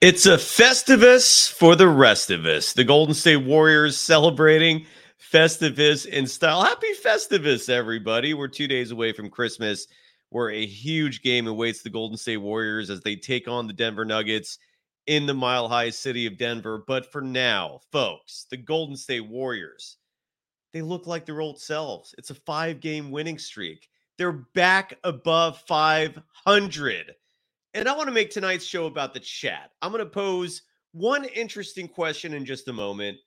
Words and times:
It's 0.00 0.24
a 0.24 0.38
Festivus 0.38 1.52
for 1.52 1.76
the 1.76 1.86
rest 1.86 2.30
of 2.30 2.46
us. 2.46 2.72
The 2.72 2.84
Golden 2.84 3.14
State 3.14 3.44
Warriors 3.44 3.98
celebrating 3.98 4.86
Festivus 5.18 6.06
in 6.06 6.26
style. 6.26 6.62
Happy 6.62 6.94
Festivus, 7.04 7.68
everybody. 7.68 8.32
We're 8.32 8.48
two 8.48 8.66
days 8.66 8.92
away 8.92 9.12
from 9.12 9.28
Christmas, 9.28 9.88
where 10.30 10.48
a 10.48 10.64
huge 10.64 11.20
game 11.20 11.46
awaits 11.46 11.82
the 11.82 11.90
Golden 11.90 12.16
State 12.16 12.38
Warriors 12.38 12.88
as 12.88 13.02
they 13.02 13.14
take 13.14 13.46
on 13.46 13.66
the 13.66 13.74
Denver 13.74 14.06
Nuggets 14.06 14.58
in 15.06 15.26
the 15.26 15.34
mile 15.34 15.68
high 15.68 15.90
city 15.90 16.24
of 16.24 16.38
Denver. 16.38 16.82
But 16.86 17.12
for 17.12 17.20
now, 17.20 17.80
folks, 17.92 18.46
the 18.50 18.56
Golden 18.56 18.96
State 18.96 19.28
Warriors, 19.28 19.98
they 20.72 20.80
look 20.80 21.06
like 21.06 21.26
their 21.26 21.42
old 21.42 21.60
selves. 21.60 22.14
It's 22.16 22.30
a 22.30 22.34
five 22.34 22.80
game 22.80 23.10
winning 23.10 23.36
streak. 23.36 23.90
They're 24.16 24.46
back 24.54 24.98
above 25.04 25.60
500. 25.68 27.14
And 27.74 27.88
I 27.88 27.96
want 27.96 28.08
to 28.08 28.14
make 28.14 28.30
tonight's 28.30 28.64
show 28.64 28.86
about 28.86 29.14
the 29.14 29.20
chat. 29.20 29.70
I'm 29.80 29.92
going 29.92 30.04
to 30.04 30.10
pose 30.10 30.62
one 30.92 31.24
interesting 31.26 31.86
question 31.86 32.34
in 32.34 32.44
just 32.44 32.66
a 32.66 32.72
moment. 32.72 33.18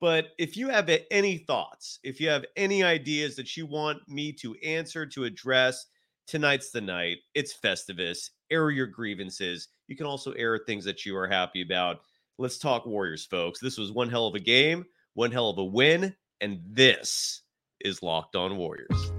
But 0.00 0.28
if 0.38 0.56
you 0.56 0.68
have 0.68 0.88
any 1.10 1.38
thoughts, 1.38 1.98
if 2.04 2.20
you 2.20 2.28
have 2.28 2.44
any 2.56 2.84
ideas 2.84 3.34
that 3.34 3.56
you 3.56 3.66
want 3.66 3.98
me 4.08 4.32
to 4.34 4.54
answer, 4.56 5.04
to 5.06 5.24
address, 5.24 5.86
tonight's 6.28 6.70
the 6.70 6.80
night. 6.80 7.18
It's 7.34 7.58
Festivus. 7.58 8.30
Air 8.52 8.70
your 8.70 8.86
grievances. 8.86 9.66
You 9.88 9.96
can 9.96 10.06
also 10.06 10.30
air 10.32 10.60
things 10.64 10.84
that 10.84 11.04
you 11.04 11.16
are 11.16 11.26
happy 11.26 11.62
about. 11.62 12.02
Let's 12.38 12.58
talk 12.58 12.86
Warriors, 12.86 13.26
folks. 13.26 13.58
This 13.58 13.78
was 13.78 13.90
one 13.90 14.08
hell 14.08 14.28
of 14.28 14.36
a 14.36 14.40
game, 14.40 14.84
one 15.14 15.32
hell 15.32 15.50
of 15.50 15.58
a 15.58 15.64
win. 15.64 16.14
And 16.40 16.60
this 16.64 17.42
is 17.80 18.00
Locked 18.00 18.36
On 18.36 18.56
Warriors. 18.56 19.10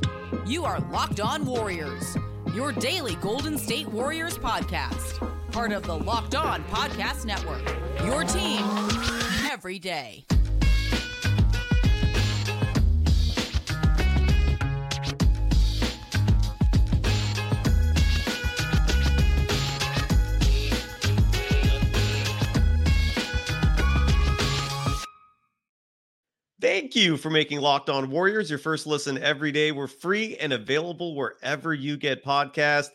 You 0.45 0.63
are 0.63 0.79
Locked 0.79 1.19
On 1.19 1.45
Warriors 1.45 2.15
your 2.59 2.73
daily 2.73 3.15
Golden 3.21 3.57
State 3.57 3.87
Warriors 3.87 4.37
podcast. 4.37 5.25
Part 5.53 5.71
of 5.71 5.83
the 5.83 5.95
Locked 5.95 6.35
On 6.35 6.61
Podcast 6.65 7.23
Network. 7.23 7.63
Your 8.03 8.25
team 8.25 8.59
every 9.49 9.79
day. 9.79 10.25
Thank 26.89 27.05
you 27.05 27.17
for 27.17 27.29
making 27.29 27.61
Locked 27.61 27.91
On 27.91 28.09
Warriors 28.09 28.49
your 28.49 28.57
first 28.57 28.87
listen 28.87 29.19
every 29.19 29.51
day. 29.51 29.71
We're 29.71 29.85
free 29.85 30.35
and 30.37 30.53
available 30.53 31.15
wherever 31.15 31.71
you 31.71 31.97
get 31.97 32.25
podcasts 32.25 32.89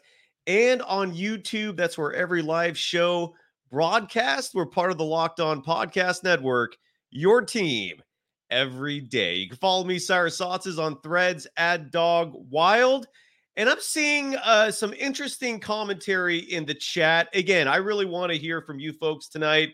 and 0.48 0.82
on 0.82 1.14
YouTube. 1.14 1.76
That's 1.76 1.96
where 1.96 2.12
every 2.12 2.42
live 2.42 2.76
show 2.76 3.36
broadcast. 3.70 4.52
We're 4.52 4.66
part 4.66 4.90
of 4.90 4.98
the 4.98 5.04
Locked 5.04 5.38
On 5.38 5.62
Podcast 5.62 6.24
Network, 6.24 6.76
your 7.12 7.40
team 7.40 8.02
every 8.50 8.98
day. 8.98 9.36
You 9.36 9.48
can 9.50 9.58
follow 9.58 9.84
me, 9.84 10.00
Cyrus 10.00 10.40
Saatsaz, 10.40 10.76
on 10.76 11.00
threads 11.00 11.46
at 11.56 11.92
Dog 11.92 12.32
Wild. 12.50 13.06
And 13.56 13.70
I'm 13.70 13.78
seeing 13.78 14.34
uh, 14.42 14.72
some 14.72 14.92
interesting 14.94 15.60
commentary 15.60 16.38
in 16.38 16.66
the 16.66 16.74
chat. 16.74 17.28
Again, 17.32 17.68
I 17.68 17.76
really 17.76 18.06
want 18.06 18.32
to 18.32 18.38
hear 18.38 18.60
from 18.60 18.80
you 18.80 18.92
folks 18.92 19.28
tonight 19.28 19.68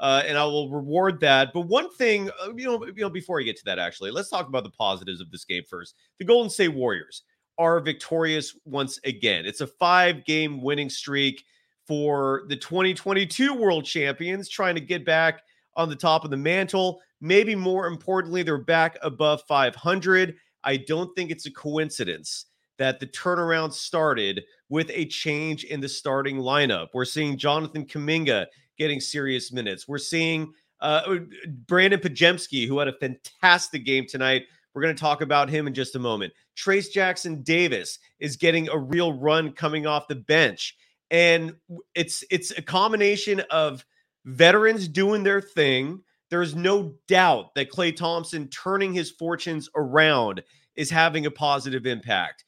uh, 0.00 0.22
and 0.26 0.36
I 0.36 0.44
will 0.44 0.70
reward 0.70 1.20
that. 1.20 1.52
But 1.54 1.62
one 1.62 1.90
thing, 1.94 2.30
uh, 2.42 2.52
you 2.54 2.66
know, 2.66 2.84
you 2.86 3.02
know, 3.02 3.10
before 3.10 3.40
I 3.40 3.44
get 3.44 3.56
to 3.56 3.64
that, 3.66 3.78
actually, 3.78 4.10
let's 4.10 4.28
talk 4.28 4.48
about 4.48 4.64
the 4.64 4.70
positives 4.70 5.20
of 5.20 5.30
this 5.30 5.44
game 5.44 5.62
first. 5.68 5.94
The 6.18 6.24
Golden 6.24 6.50
State 6.50 6.74
Warriors 6.74 7.22
are 7.58 7.80
victorious 7.80 8.56
once 8.64 9.00
again. 9.04 9.46
It's 9.46 9.62
a 9.62 9.66
five-game 9.66 10.62
winning 10.62 10.90
streak 10.90 11.44
for 11.86 12.44
the 12.48 12.56
2022 12.56 13.54
World 13.54 13.84
Champions, 13.84 14.48
trying 14.48 14.74
to 14.74 14.80
get 14.80 15.06
back 15.06 15.42
on 15.76 15.88
the 15.88 15.96
top 15.96 16.24
of 16.24 16.30
the 16.30 16.36
mantle. 16.36 17.00
Maybe 17.20 17.54
more 17.54 17.86
importantly, 17.86 18.42
they're 18.42 18.58
back 18.58 18.98
above 19.02 19.42
500. 19.48 20.36
I 20.64 20.76
don't 20.76 21.14
think 21.14 21.30
it's 21.30 21.46
a 21.46 21.52
coincidence 21.52 22.46
that 22.78 23.00
the 23.00 23.06
turnaround 23.06 23.72
started 23.72 24.44
with 24.68 24.90
a 24.92 25.06
change 25.06 25.64
in 25.64 25.80
the 25.80 25.88
starting 25.88 26.36
lineup. 26.36 26.88
We're 26.92 27.04
seeing 27.04 27.38
Jonathan 27.38 27.86
Kuminga 27.86 28.46
getting 28.78 29.00
serious 29.00 29.52
minutes. 29.52 29.86
We're 29.88 29.98
seeing 29.98 30.52
uh, 30.80 31.02
uh 31.06 31.18
Brandon 31.66 32.00
Podziemski, 32.00 32.66
who 32.66 32.78
had 32.78 32.88
a 32.88 32.92
fantastic 32.92 33.84
game 33.84 34.06
tonight. 34.08 34.44
We're 34.74 34.82
going 34.82 34.94
to 34.94 35.00
talk 35.00 35.22
about 35.22 35.48
him 35.48 35.66
in 35.66 35.74
just 35.74 35.94
a 35.96 35.98
moment. 35.98 36.34
Trayce 36.56 36.92
Jackson 36.92 37.42
Davis 37.42 37.98
is 38.18 38.36
getting 38.36 38.68
a 38.68 38.78
real 38.78 39.12
run 39.12 39.52
coming 39.52 39.86
off 39.86 40.08
the 40.08 40.16
bench. 40.16 40.76
And 41.10 41.54
it's 41.94 42.24
it's 42.30 42.50
a 42.50 42.62
combination 42.62 43.40
of 43.50 43.84
veterans 44.24 44.88
doing 44.88 45.22
their 45.22 45.40
thing. 45.40 46.02
There's 46.30 46.54
no 46.54 46.94
doubt 47.06 47.54
that 47.54 47.70
Klay 47.70 47.94
Thompson 47.94 48.48
turning 48.48 48.92
his 48.92 49.10
fortunes 49.12 49.70
around 49.76 50.42
is 50.74 50.90
having 50.90 51.26
a 51.26 51.30
positive 51.30 51.86
impact. 51.86 52.44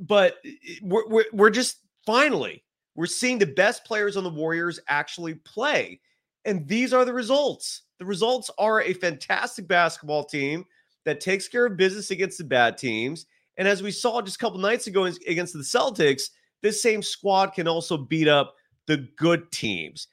But 0.00 0.38
we're, 0.82 1.06
we're, 1.08 1.24
we're 1.32 1.50
just 1.50 1.76
finally 2.06 2.64
we're 2.94 3.06
seeing 3.06 3.38
the 3.38 3.46
best 3.46 3.84
players 3.84 4.16
on 4.16 4.24
the 4.24 4.30
Warriors 4.30 4.80
actually 4.88 5.34
play. 5.34 6.00
And 6.44 6.66
these 6.66 6.92
are 6.92 7.04
the 7.04 7.12
results. 7.12 7.82
The 7.98 8.04
results 8.04 8.50
are 8.58 8.80
a 8.82 8.94
fantastic 8.94 9.68
basketball 9.68 10.24
team 10.24 10.64
that 11.04 11.20
takes 11.20 11.48
care 11.48 11.66
of 11.66 11.76
business 11.76 12.10
against 12.10 12.38
the 12.38 12.44
bad 12.44 12.78
teams. 12.78 13.26
And 13.56 13.68
as 13.68 13.82
we 13.82 13.90
saw 13.90 14.22
just 14.22 14.36
a 14.36 14.38
couple 14.38 14.58
nights 14.58 14.86
ago 14.86 15.04
against 15.04 15.52
the 15.52 15.60
Celtics, 15.60 16.30
this 16.62 16.82
same 16.82 17.02
squad 17.02 17.48
can 17.48 17.68
also 17.68 17.96
beat 17.96 18.28
up 18.28 18.54
the 18.86 19.08
good 19.16 19.50
teams. 19.52 20.08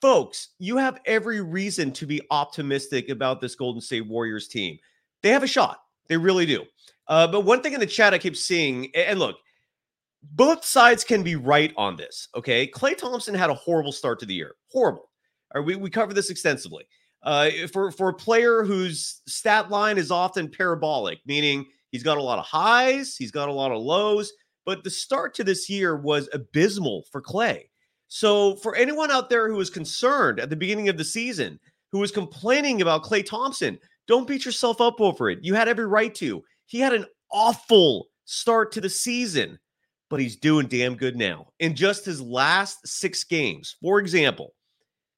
Folks, 0.00 0.50
you 0.58 0.76
have 0.76 1.00
every 1.06 1.40
reason 1.40 1.92
to 1.92 2.06
be 2.06 2.20
optimistic 2.30 3.08
about 3.08 3.40
this 3.40 3.54
Golden 3.54 3.80
State 3.80 4.06
Warriors 4.06 4.48
team. 4.48 4.78
They 5.22 5.30
have 5.30 5.44
a 5.44 5.48
shot. 5.48 5.82
They 6.08 6.16
really 6.16 6.46
do. 6.46 6.64
Uh, 7.08 7.26
but 7.26 7.42
one 7.42 7.62
thing 7.62 7.72
in 7.72 7.80
the 7.80 7.86
chat 7.86 8.14
I 8.14 8.18
keep 8.18 8.36
seeing, 8.36 8.90
and 8.94 9.18
look, 9.18 9.36
both 10.22 10.64
sides 10.64 11.04
can 11.04 11.22
be 11.22 11.36
right 11.36 11.72
on 11.76 11.96
this. 11.96 12.28
Okay. 12.34 12.66
Klay 12.66 12.96
Thompson 12.96 13.34
had 13.34 13.50
a 13.50 13.54
horrible 13.54 13.92
start 13.92 14.20
to 14.20 14.26
the 14.26 14.34
year. 14.34 14.54
Horrible. 14.70 15.10
Right, 15.54 15.64
we, 15.64 15.76
we 15.76 15.90
cover 15.90 16.14
this 16.14 16.30
extensively. 16.30 16.84
Uh, 17.22 17.50
for, 17.72 17.92
for 17.92 18.08
a 18.08 18.14
player 18.14 18.64
whose 18.64 19.20
stat 19.26 19.70
line 19.70 19.98
is 19.98 20.10
often 20.10 20.48
parabolic, 20.48 21.20
meaning 21.26 21.66
he's 21.90 22.02
got 22.02 22.18
a 22.18 22.22
lot 22.22 22.38
of 22.38 22.46
highs, 22.46 23.16
he's 23.16 23.30
got 23.30 23.48
a 23.48 23.52
lot 23.52 23.70
of 23.70 23.82
lows, 23.82 24.32
but 24.64 24.82
the 24.82 24.90
start 24.90 25.34
to 25.34 25.44
this 25.44 25.68
year 25.68 25.96
was 25.96 26.28
abysmal 26.32 27.04
for 27.12 27.22
Klay. 27.22 27.68
So, 28.08 28.56
for 28.56 28.74
anyone 28.74 29.10
out 29.10 29.30
there 29.30 29.48
who 29.48 29.56
was 29.56 29.70
concerned 29.70 30.38
at 30.38 30.50
the 30.50 30.56
beginning 30.56 30.88
of 30.88 30.98
the 30.98 31.04
season, 31.04 31.58
who 31.92 31.98
was 31.98 32.10
complaining 32.10 32.82
about 32.82 33.04
Klay 33.04 33.24
Thompson, 33.24 33.78
don't 34.06 34.26
beat 34.26 34.44
yourself 34.44 34.80
up 34.80 35.00
over 35.00 35.30
it. 35.30 35.38
You 35.42 35.54
had 35.54 35.68
every 35.68 35.86
right 35.86 36.14
to. 36.16 36.42
He 36.66 36.78
had 36.78 36.92
an 36.92 37.06
awful 37.30 38.08
start 38.24 38.72
to 38.72 38.80
the 38.80 38.90
season 38.90 39.58
but 40.12 40.20
he's 40.20 40.36
doing 40.36 40.66
damn 40.66 40.94
good 40.94 41.16
now. 41.16 41.46
In 41.58 41.74
just 41.74 42.04
his 42.04 42.20
last 42.20 42.86
six 42.86 43.24
games, 43.24 43.76
for 43.80 43.98
example, 43.98 44.52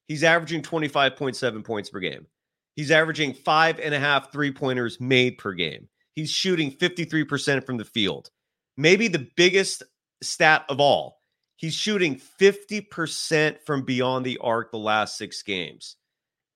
he's 0.07 0.23
averaging 0.23 0.63
25.7 0.63 1.65
points 1.65 1.91
per 1.91 1.99
game. 1.99 2.29
He's 2.77 2.93
averaging 2.93 3.35
five 3.35 3.81
and 3.81 3.93
a 3.93 3.99
half 3.99 4.31
three 4.31 4.53
pointers 4.53 5.01
made 5.01 5.37
per 5.37 5.53
game. 5.53 5.89
He's 6.13 6.31
shooting 6.31 6.71
53% 6.71 7.67
from 7.67 7.77
the 7.77 7.85
field. 7.85 8.31
Maybe 8.77 9.09
the 9.09 9.27
biggest 9.37 9.83
stat 10.23 10.65
of 10.69 10.79
all, 10.79 11.19
he's 11.57 11.75
shooting 11.75 12.21
50% 12.41 13.57
from 13.67 13.83
beyond 13.83 14.25
the 14.25 14.39
arc 14.41 14.71
the 14.71 14.79
last 14.79 15.19
six 15.19 15.43
games. 15.43 15.97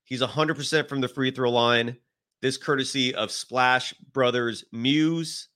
He's 0.05 0.22
100% 0.22 0.88
from 0.88 1.00
the 1.00 1.09
free 1.09 1.32
throw 1.32 1.50
line. 1.50 1.97
This 2.41 2.56
courtesy 2.56 3.16
of 3.16 3.32
Splash 3.32 3.94
Brothers 4.12 4.65
Muse. 4.70 5.49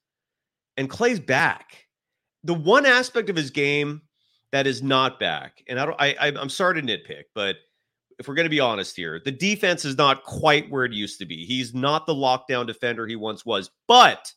And 0.77 0.91
Klay's 0.91 1.21
back 1.21 1.87
the 2.45 2.55
one 2.55 2.87
aspect 2.87 3.29
of 3.29 3.37
his 3.37 3.51
game 3.51 4.03
that 4.51 4.67
is 4.67 4.83
not 4.83 5.19
back, 5.19 5.63
and 5.69 5.81
I 5.81 5.87
don't, 5.87 6.01
I, 6.01 6.15
I'm 6.21 6.51
sorry 6.51 6.81
to 6.81 6.87
nitpick, 6.87 7.25
but 7.35 7.57
if 8.19 8.29
we're 8.29 8.35
going 8.35 8.45
to 8.45 8.51
be 8.51 8.61
honest 8.61 8.97
here, 8.97 9.21
the 9.25 9.33
defense 9.33 9.85
is 9.85 9.97
not 9.97 10.25
quite 10.25 10.71
where 10.71 10.85
it 10.85 10.93
used 10.93 11.19
to 11.19 11.27
be. 11.27 11.45
He's 11.45 11.75
not 11.75 12.07
the 12.07 12.15
lockdown 12.15 12.67
defender 12.67 13.07
he 13.07 13.17
once 13.17 13.47
was, 13.47 13.71
but, 13.89 14.33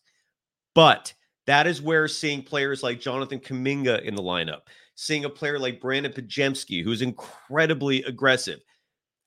but 0.74 1.14
that 1.46 1.68
is 1.68 1.82
where 1.82 2.08
seeing 2.08 2.42
players 2.42 2.82
like 2.82 3.00
Jonathan 3.00 3.40
Kuminga 3.40 4.02
in 4.04 4.16
the 4.16 4.24
lineup, 4.24 4.62
seeing 4.96 5.26
a 5.26 5.30
player 5.30 5.60
like 5.60 5.82
Brandon 5.82 6.12
Podziemski, 6.12 6.84
who's 6.84 7.02
incredibly 7.02 8.02
aggressive, 8.04 8.60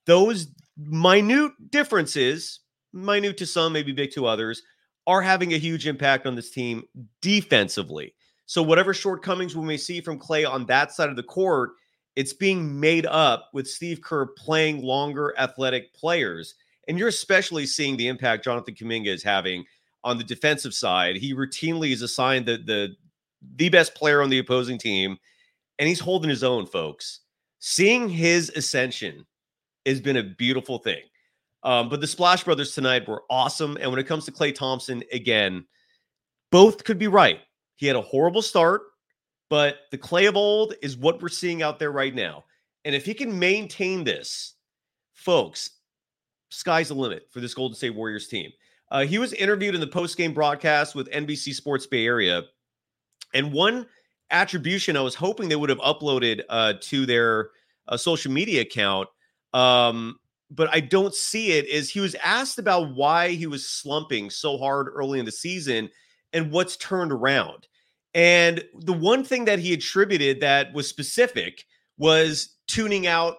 those 0.07 0.49
minute 0.77 1.53
differences, 1.71 2.61
minute 2.93 3.37
to 3.37 3.47
some, 3.47 3.73
maybe 3.73 3.93
big 3.93 4.11
to 4.13 4.27
others, 4.27 4.63
are 5.07 5.23
having 5.23 5.53
a 5.53 5.59
huge 5.59 5.87
impact 5.87 6.27
on 6.27 6.35
this 6.35 6.51
team 6.51 6.83
defensively. 7.23 8.15
So 8.49 8.63
whatever 8.63 8.95
shortcomings 8.95 9.55
we 9.55 9.63
may 9.63 9.77
see 9.77 10.01
from 10.01 10.19
Klay 10.19 10.51
on 10.51 10.65
that 10.67 10.91
side 10.91 11.11
of 11.11 11.17
the 11.17 11.23
court, 11.23 11.73
it's 12.17 12.33
being 12.33 12.81
made 12.81 13.05
up 13.05 13.51
with 13.53 13.69
Steve 13.69 14.01
Kerr 14.01 14.25
playing 14.27 14.83
longer 14.83 15.35
athletic 15.39 15.93
players. 15.93 16.55
And 16.89 16.99
you're 16.99 17.09
especially 17.09 17.67
seeing 17.67 17.99
the 17.99 18.09
impact 18.09 18.45
Jonathan 18.45 18.75
Kuminga 18.75 19.09
is 19.09 19.23
having 19.23 19.67
on 20.03 20.17
the 20.17 20.25
defensive 20.25 20.73
side. 20.73 21.17
He 21.17 21.35
routinely 21.35 21.93
is 21.93 22.01
assigned 22.01 22.47
the 22.47 22.57
the 22.57 22.97
the 23.57 23.69
best 23.69 23.95
player 23.95 24.23
on 24.23 24.31
the 24.31 24.39
opposing 24.39 24.79
team, 24.79 25.19
and 25.79 25.87
he's 25.87 26.01
holding 26.01 26.31
his 26.31 26.43
own, 26.43 26.65
folks. 26.65 27.21
seeing 27.59 28.09
his 28.09 28.51
ascension 28.51 29.27
has 29.87 30.01
been 30.01 30.17
a 30.17 30.23
beautiful 30.23 30.79
thing. 30.79 31.03
Um, 31.65 31.89
but 31.89 32.01
the 32.01 32.07
Splash 32.07 32.45
Brothers 32.45 32.75
tonight 32.75 33.09
were 33.09 33.25
awesome. 33.31 33.77
And 33.81 33.91
when 33.91 33.99
it 34.01 34.07
comes 34.07 34.25
to 34.27 34.33
Klay 34.33 34.55
Thompson, 34.55 35.03
again, 35.13 35.65
both 36.51 36.85
could 36.85 36.99
be 36.99 37.09
right. 37.09 37.41
He 37.79 37.87
had 37.87 37.95
a 37.95 38.03
horrible 38.03 38.43
start, 38.43 38.83
but 39.49 39.79
the 39.93 39.99
Klay 39.99 40.29
of 40.29 40.37
old 40.37 40.75
is 40.83 40.97
what 40.97 41.23
we're 41.23 41.29
seeing 41.29 41.63
out 41.63 41.79
there 41.79 41.93
right 41.93 42.15
now. 42.15 42.45
And 42.85 42.93
if 42.93 43.05
he 43.05 43.15
can 43.15 43.39
maintain 43.39 44.03
this, 44.03 44.55
folks, 45.15 45.71
sky's 46.51 46.89
the 46.89 46.95
limit 46.95 47.29
for 47.31 47.39
this 47.39 47.55
Golden 47.55 47.77
State 47.77 47.95
Warriors 47.95 48.27
team. 48.27 48.51
Uh, 48.91 49.05
he 49.05 49.19
was 49.19 49.33
interviewed 49.33 49.77
in 49.77 49.81
the 49.81 49.87
post-game 49.87 50.35
broadcast 50.35 50.97
with 50.97 51.09
NBC 51.11 51.55
Sports 51.55 51.87
Bay 51.87 52.05
Area, 52.05 52.43
and 53.33 53.53
one 53.53 53.87
attribution 54.33 54.97
I 54.97 55.01
was 55.03 55.15
hoping 55.15 55.49
they 55.49 55.57
would 55.57 55.71
have 55.71 55.79
uploaded 55.79 56.43
uh, 56.49 56.75
to 56.81 57.07
their 57.07 57.51
uh, 57.87 57.97
social 57.97 58.33
media 58.33 58.63
account, 58.63 59.09
um, 59.55 60.19
but 60.51 60.69
I 60.73 60.81
don't 60.81 61.15
see 61.15 61.53
it. 61.53 61.69
Is 61.69 61.91
he 61.91 62.01
was 62.01 62.17
asked 62.25 62.59
about 62.59 62.95
why 62.95 63.29
he 63.29 63.47
was 63.47 63.69
slumping 63.69 64.31
so 64.31 64.59
hard 64.59 64.89
early 64.89 65.21
in 65.21 65.27
the 65.27 65.33
season 65.33 65.91
and 66.33 66.51
what's 66.51 66.77
turned 66.77 67.13
around, 67.13 67.67
and 68.15 68.65
the 68.75 68.93
one 68.93 69.25
thing 69.25 69.45
that 69.47 69.59
he 69.59 69.73
attributed 69.73 70.41
that 70.41 70.73
was 70.73 70.89
specific 70.89 71.65
was 71.99 72.57
tuning 72.67 73.07
out 73.07 73.37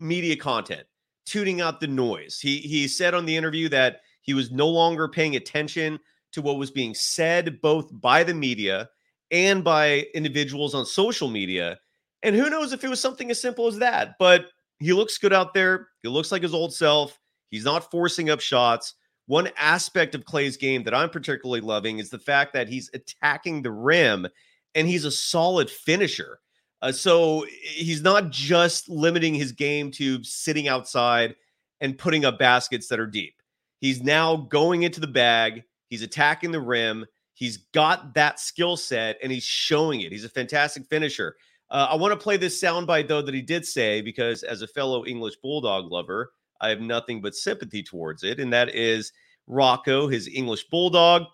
media 0.00 0.36
content, 0.36 0.86
tuning 1.24 1.60
out 1.60 1.80
the 1.80 1.86
noise. 1.86 2.38
He 2.40 2.58
he 2.58 2.88
said 2.88 3.14
on 3.14 3.26
the 3.26 3.36
interview 3.36 3.68
that 3.70 4.00
he 4.22 4.34
was 4.34 4.50
no 4.50 4.68
longer 4.68 5.08
paying 5.08 5.36
attention 5.36 5.98
to 6.32 6.42
what 6.42 6.58
was 6.58 6.70
being 6.70 6.94
said 6.94 7.60
both 7.62 7.88
by 7.92 8.22
the 8.22 8.34
media 8.34 8.88
and 9.30 9.64
by 9.64 10.06
individuals 10.14 10.74
on 10.74 10.84
social 10.84 11.28
media. 11.28 11.78
And 12.22 12.34
who 12.34 12.50
knows 12.50 12.72
if 12.72 12.84
it 12.84 12.88
was 12.88 13.00
something 13.00 13.30
as 13.30 13.40
simple 13.40 13.66
as 13.66 13.78
that, 13.78 14.16
but 14.18 14.46
he 14.78 14.92
looks 14.92 15.18
good 15.18 15.32
out 15.32 15.54
there. 15.54 15.88
He 16.02 16.08
looks 16.08 16.30
like 16.30 16.42
his 16.42 16.54
old 16.54 16.74
self. 16.74 17.18
He's 17.50 17.64
not 17.64 17.90
forcing 17.90 18.30
up 18.30 18.40
shots. 18.40 18.94
One 19.26 19.50
aspect 19.56 20.14
of 20.14 20.24
Klay's 20.24 20.56
game 20.56 20.84
that 20.84 20.94
I'm 20.94 21.10
particularly 21.10 21.60
loving 21.60 21.98
is 21.98 22.10
the 22.10 22.18
fact 22.18 22.52
that 22.52 22.68
he's 22.68 22.90
attacking 22.94 23.62
the 23.62 23.72
rim 23.72 24.26
and 24.74 24.86
he's 24.86 25.04
a 25.04 25.10
solid 25.10 25.68
finisher. 25.68 26.38
Uh, 26.82 26.92
so 26.92 27.44
he's 27.62 28.02
not 28.02 28.30
just 28.30 28.88
limiting 28.88 29.34
his 29.34 29.52
game 29.52 29.90
to 29.90 30.22
sitting 30.22 30.68
outside 30.68 31.34
and 31.80 31.98
putting 31.98 32.24
up 32.24 32.38
baskets 32.38 32.86
that 32.88 33.00
are 33.00 33.06
deep. 33.06 33.34
He's 33.80 34.02
now 34.02 34.36
going 34.36 34.84
into 34.84 35.00
the 35.00 35.06
bag. 35.06 35.64
He's 35.88 36.02
attacking 36.02 36.52
the 36.52 36.60
rim. 36.60 37.06
He's 37.34 37.56
got 37.56 38.14
that 38.14 38.38
skill 38.38 38.76
set 38.76 39.18
and 39.22 39.32
he's 39.32 39.44
showing 39.44 40.02
it. 40.02 40.12
He's 40.12 40.24
a 40.24 40.28
fantastic 40.30 40.86
finisher. 40.86 41.36
Uh, 41.70 41.88
I 41.90 41.96
want 41.96 42.12
to 42.12 42.22
play 42.22 42.36
this 42.36 42.62
soundbite 42.62 43.08
though 43.08 43.22
that 43.22 43.34
he 43.34 43.42
did 43.42 43.66
say 43.66 44.00
because 44.00 44.42
as 44.42 44.62
a 44.62 44.68
fellow 44.68 45.04
English 45.04 45.36
bulldog 45.42 45.90
lover, 45.90 46.30
I 46.60 46.68
have 46.68 46.80
nothing 46.80 47.20
but 47.20 47.34
sympathy 47.34 47.82
towards 47.82 48.22
it, 48.22 48.40
and 48.40 48.52
that 48.52 48.74
is 48.74 49.12
Rocco, 49.46 50.08
his 50.08 50.28
English 50.28 50.64
bulldog. 50.68 51.24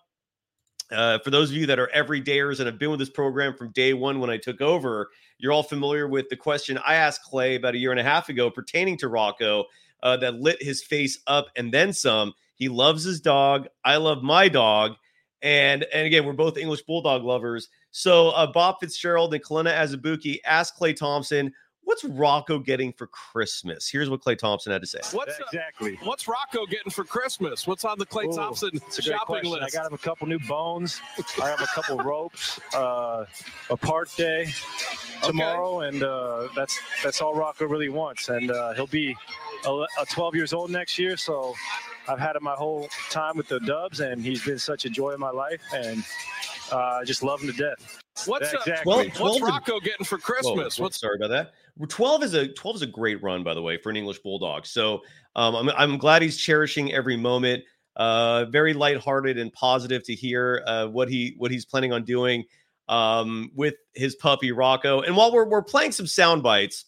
Uh, 0.91 1.17
for 1.19 1.31
those 1.31 1.49
of 1.49 1.55
you 1.55 1.65
that 1.65 1.79
are 1.79 1.89
everydayers 1.95 2.59
and 2.59 2.67
have 2.67 2.77
been 2.77 2.91
with 2.91 2.99
this 2.99 3.09
program 3.09 3.55
from 3.55 3.71
day 3.71 3.93
one 3.93 4.19
when 4.19 4.29
I 4.29 4.37
took 4.37 4.61
over, 4.61 5.09
you're 5.39 5.51
all 5.51 5.63
familiar 5.63 6.07
with 6.07 6.29
the 6.29 6.35
question 6.35 6.77
I 6.85 6.95
asked 6.95 7.21
Klay 7.31 7.57
about 7.57 7.73
a 7.73 7.77
year 7.77 7.91
and 7.91 7.99
a 7.99 8.03
half 8.03 8.29
ago 8.29 8.51
pertaining 8.51 8.97
to 8.97 9.07
Rocco 9.07 9.65
uh, 10.03 10.17
that 10.17 10.35
lit 10.35 10.61
his 10.61 10.83
face 10.83 11.19
up 11.25 11.47
and 11.55 11.73
then 11.73 11.93
some. 11.93 12.33
He 12.55 12.69
loves 12.69 13.03
his 13.03 13.21
dog. 13.21 13.67
I 13.83 13.97
love 13.97 14.21
my 14.21 14.49
dog. 14.49 14.93
And, 15.41 15.83
and 15.93 16.05
again, 16.05 16.25
we're 16.25 16.33
both 16.33 16.57
English 16.57 16.83
Bulldog 16.83 17.23
lovers. 17.23 17.69
So 17.91 18.29
uh, 18.29 18.51
Bob 18.51 18.75
Fitzgerald 18.79 19.33
and 19.33 19.43
Kelenna 19.43 19.73
Azubuike 19.73 20.39
asked 20.45 20.79
Klay 20.79 20.95
Thompson, 20.95 21.53
what's 21.83 22.03
Rocco 22.03 22.59
getting 22.59 22.91
for 22.93 23.07
Christmas? 23.07 23.89
Here's 23.89 24.09
what 24.09 24.21
Klay 24.21 24.37
Thompson 24.37 24.71
had 24.71 24.81
to 24.81 24.87
say. 24.87 24.99
What's 25.11 25.39
uh, 25.39 25.43
exactly? 25.45 25.97
Uh, 26.01 26.05
what's 26.05 26.27
Rocco 26.27 26.65
getting 26.65 26.91
for 26.91 27.03
Christmas? 27.03 27.67
What's 27.67 27.85
on 27.85 27.99
the 27.99 28.05
Klay 28.05 28.25
Ooh, 28.25 28.35
Thompson 28.35 28.71
shopping 28.99 29.49
list? 29.49 29.63
I 29.63 29.69
got 29.69 29.87
him 29.87 29.93
a 29.93 29.97
couple 29.97 30.27
new 30.27 30.39
bones. 30.39 31.01
I 31.41 31.49
have 31.49 31.61
a 31.61 31.67
couple 31.67 31.97
ropes. 31.97 32.59
Uh, 32.73 33.25
a 33.69 33.77
park 33.77 34.13
day 34.15 34.47
tomorrow, 35.21 35.81
okay. 35.81 35.89
and 35.89 36.03
uh, 36.03 36.47
that's 36.55 36.79
that's 37.03 37.21
all 37.21 37.35
Rocco 37.35 37.65
really 37.65 37.89
wants. 37.89 38.29
And 38.29 38.51
uh, 38.51 38.73
he'll 38.73 38.87
be 38.87 39.15
a, 39.65 40.05
12 40.09 40.35
years 40.35 40.53
old 40.53 40.71
next 40.71 40.99
year, 40.99 41.17
so 41.17 41.53
I've 42.07 42.19
had 42.19 42.35
him 42.35 42.43
my 42.43 42.53
whole 42.53 42.87
time 43.09 43.37
with 43.37 43.47
the 43.47 43.59
Dubs, 43.61 43.99
and 43.99 44.21
he's 44.21 44.43
been 44.43 44.59
such 44.59 44.85
a 44.85 44.89
joy 44.89 45.11
in 45.11 45.19
my 45.19 45.29
life, 45.29 45.61
and 45.73 46.03
uh, 46.71 46.99
I 47.01 47.03
just 47.03 47.23
love 47.23 47.41
him 47.41 47.51
to 47.51 47.57
death. 47.57 48.03
What's, 48.25 48.53
uh, 48.53 48.57
exactly. 48.57 48.83
12, 48.83 49.13
12 49.13 49.41
what's 49.41 49.41
Rocco 49.41 49.79
getting 49.79 50.05
for 50.05 50.17
Christmas? 50.17 50.77
Whoa, 50.77 50.83
what's 50.83 50.99
sorry 50.99 51.17
about 51.17 51.29
that? 51.29 51.53
12 51.87 52.23
is 52.23 52.33
a 52.33 52.47
12 52.47 52.75
is 52.77 52.81
a 52.83 52.87
great 52.87 53.21
run, 53.23 53.43
by 53.43 53.53
the 53.53 53.61
way, 53.61 53.77
for 53.77 53.89
an 53.89 53.97
English 53.97 54.19
bulldog. 54.19 54.65
So 54.65 55.01
um, 55.35 55.55
I'm 55.55 55.69
I'm 55.69 55.97
glad 55.97 56.21
he's 56.21 56.37
cherishing 56.37 56.93
every 56.93 57.17
moment. 57.17 57.63
Uh, 57.95 58.45
very 58.45 58.73
lighthearted 58.73 59.37
and 59.37 59.53
positive 59.53 60.03
to 60.03 60.15
hear 60.15 60.63
uh, 60.65 60.87
what 60.87 61.09
he 61.09 61.35
what 61.37 61.51
he's 61.51 61.65
planning 61.65 61.91
on 61.91 62.03
doing 62.03 62.45
um, 62.87 63.51
with 63.55 63.75
his 63.93 64.15
puppy 64.15 64.51
Rocco. 64.51 65.01
And 65.01 65.15
while 65.15 65.31
we're 65.31 65.47
we're 65.47 65.63
playing 65.63 65.91
some 65.91 66.07
sound 66.07 66.43
bites, 66.43 66.85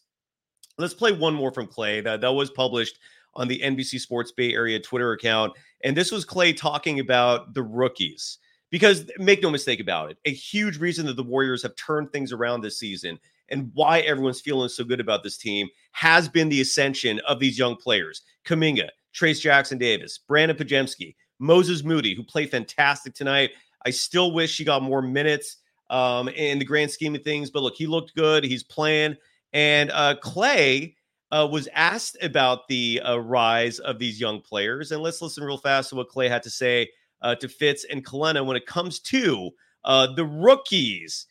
let's 0.78 0.94
play 0.94 1.12
one 1.12 1.34
more 1.34 1.52
from 1.52 1.68
Klay 1.68 2.04
that 2.04 2.22
that 2.22 2.34
was 2.34 2.52
published 2.52 3.00
on 3.36 3.48
the 3.48 3.60
NBC 3.60 4.00
Sports 4.00 4.32
Bay 4.32 4.54
Area 4.54 4.80
Twitter 4.80 5.12
account. 5.12 5.54
And 5.84 5.96
this 5.96 6.12
was 6.12 6.26
Klay 6.26 6.56
talking 6.56 7.00
about 7.00 7.54
the 7.54 7.64
rookies. 7.64 8.38
Because 8.72 9.10
make 9.20 9.42
no 9.42 9.50
mistake 9.50 9.80
about 9.80 10.12
it, 10.12 10.18
a 10.26 10.34
huge 10.34 10.80
reason 10.80 11.06
that 11.06 11.16
the 11.16 11.24
Warriors 11.24 11.64
have 11.64 11.76
turned 11.76 12.12
things 12.12 12.32
around 12.32 12.62
this 12.62 12.80
season 12.80 13.20
and 13.50 13.70
why 13.74 14.00
everyone's 14.00 14.42
feeling 14.42 14.70
so 14.70 14.84
good 14.84 15.00
about 15.00 15.24
this 15.24 15.38
team 15.38 15.68
has 15.92 16.28
been 16.28 16.50
the 16.50 16.62
ascension 16.62 17.20
of 17.28 17.40
these 17.40 17.58
young 17.58 17.76
players. 17.76 18.24
Kuminga, 18.44 18.90
Trayce 19.14 19.40
Jackson 19.40 19.78
Davis, 19.78 20.18
Brandon 20.18 20.58
Podziemski, 20.58 21.16
Moses 21.40 21.84
Moody, 21.84 22.16
who 22.16 22.24
played 22.24 22.52
fantastic 22.52 23.14
tonight. 23.14 23.52
I 23.86 23.92
still 23.92 24.32
wish 24.32 24.58
he 24.58 24.64
got 24.64 24.82
more 24.82 25.02
minutes 25.02 25.58
um, 25.90 26.28
in 26.30 26.60
the 26.60 26.66
grand 26.66 26.90
scheme 26.90 27.16
of 27.16 27.24
things, 27.24 27.52
but 27.52 27.62
look, 27.62 27.76
he 27.76 27.86
looked 27.86 28.16
good. 28.16 28.44
He's 28.44 28.64
playing. 28.64 29.16
And 29.54 29.92
uh, 29.92 30.16
Klay 30.22 30.95
uh, 31.32 31.48
was 31.52 31.68
asked 31.74 32.18
about 32.22 32.68
the 32.68 33.02
uh, 33.02 33.18
rise 33.18 33.80
of 33.80 34.00
these 34.00 34.20
young 34.20 34.42
players. 34.42 34.92
And 34.92 35.02
let's 35.02 35.22
listen 35.22 35.44
real 35.44 35.58
fast 35.58 35.90
to 35.90 35.96
what 35.96 36.10
Klay 36.10 36.30
had 36.30 36.44
to 36.44 36.50
say 36.50 36.90
uh, 37.22 37.36
to 37.36 37.48
Fitz 37.48 37.86
and 37.90 38.06
Kelenna 38.06 38.46
when 38.46 38.58
it 38.58 38.66
comes 38.66 39.00
to 39.00 39.52
uh, 39.84 40.14
the 40.14 40.26
rookies 40.26 41.28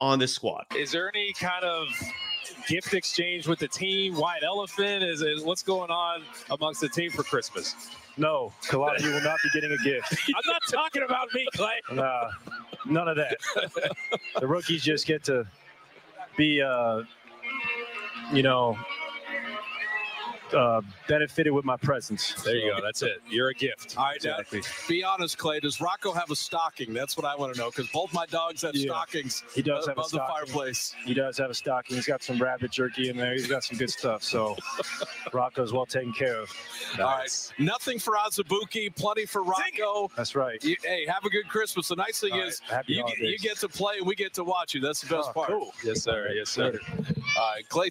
on 0.00 0.18
the 0.18 0.28
squad. 0.28 0.64
Is 0.76 0.92
there 0.92 1.10
any 1.14 1.32
kind 1.32 1.64
of 1.64 1.88
gift 2.66 2.94
exchange 2.94 3.48
with 3.48 3.58
the 3.58 3.68
team? 3.68 4.14
White 4.14 4.42
elephant? 4.44 5.02
Is 5.02 5.22
it 5.22 5.44
what's 5.44 5.62
going 5.62 5.90
on 5.90 6.22
amongst 6.50 6.80
the 6.80 6.88
team 6.88 7.10
for 7.10 7.22
Christmas? 7.22 7.74
No, 8.16 8.52
Kelenna 8.62 9.02
will 9.02 9.22
not 9.22 9.38
be 9.42 9.50
getting 9.54 9.72
a 9.72 9.82
gift. 9.84 10.14
I'm 10.28 10.42
not 10.46 10.62
talking 10.70 11.02
about 11.02 11.28
me, 11.34 11.46
Klay. 11.54 11.76
Nah, 11.92 12.30
none 12.84 13.08
of 13.08 13.16
that. 13.16 13.36
the 14.40 14.46
rookies 14.46 14.82
just 14.82 15.06
get 15.06 15.24
to 15.24 15.46
be, 16.36 16.60
uh, 16.60 17.02
you 18.32 18.42
know, 18.42 18.76
uh, 20.54 20.80
benefited 21.08 21.52
with 21.52 21.64
my 21.64 21.76
presence. 21.76 22.34
There 22.44 22.56
you 22.56 22.72
go. 22.72 22.80
That's 22.82 23.02
it. 23.02 23.20
You're 23.28 23.48
a 23.48 23.54
gift. 23.54 23.96
All 23.96 24.04
right, 24.04 24.16
exactly. 24.16 24.60
Now, 24.60 24.66
be 24.88 25.04
honest, 25.04 25.38
Klay. 25.38 25.60
Does 25.60 25.80
Rocco 25.80 26.12
have 26.12 26.30
a 26.30 26.36
stocking? 26.36 26.92
That's 26.92 27.16
what 27.16 27.26
I 27.26 27.36
want 27.36 27.54
to 27.54 27.60
know 27.60 27.70
because 27.70 27.88
both 27.90 28.12
my 28.12 28.26
dogs 28.26 28.62
have 28.62 28.74
yeah. 28.74 28.86
stockings. 28.86 29.42
He 29.54 29.62
does 29.62 29.86
have 29.86 29.94
above 29.94 30.06
a 30.06 30.08
stocking. 30.08 30.46
the 30.46 30.46
fireplace. 30.46 30.94
He 31.04 31.14
does 31.14 31.38
have 31.38 31.50
a 31.50 31.54
stocking. 31.54 31.96
He's 31.96 32.06
got 32.06 32.22
some 32.22 32.38
rabbit 32.38 32.70
jerky 32.70 33.08
in 33.08 33.16
there. 33.16 33.32
He's 33.32 33.46
got 33.46 33.64
some 33.64 33.78
good 33.78 33.90
stuff. 33.90 34.22
So 34.22 34.56
Rocco's 35.32 35.72
well 35.72 35.86
taken 35.86 36.12
care 36.12 36.40
of. 36.40 36.50
Nice. 36.96 37.00
All 37.00 37.06
right. 37.06 37.52
Nothing 37.58 37.98
for 37.98 38.14
Azubuike. 38.14 38.94
Plenty 38.96 39.26
for 39.26 39.42
Rocco. 39.42 40.10
That's 40.16 40.34
right. 40.34 40.62
You, 40.64 40.76
hey, 40.82 41.06
have 41.06 41.24
a 41.24 41.30
good 41.30 41.48
Christmas. 41.48 41.88
The 41.88 41.96
nice 41.96 42.20
thing 42.20 42.32
All 42.32 42.40
is 42.40 42.60
right. 42.72 42.84
you, 42.88 43.04
get, 43.04 43.18
you 43.18 43.38
get 43.38 43.58
to 43.58 43.68
play 43.68 43.98
and 43.98 44.06
we 44.06 44.14
get 44.14 44.34
to 44.34 44.44
watch 44.44 44.74
you. 44.74 44.80
That's 44.80 45.00
the 45.00 45.14
best 45.14 45.30
oh, 45.30 45.32
part. 45.32 45.48
Cool. 45.48 45.72
Yes, 45.84 46.02
sir. 46.02 46.30
Yes, 46.34 46.50
sir. 46.50 46.78
All 47.38 47.54
right, 47.54 47.68
Klay. 47.68 47.90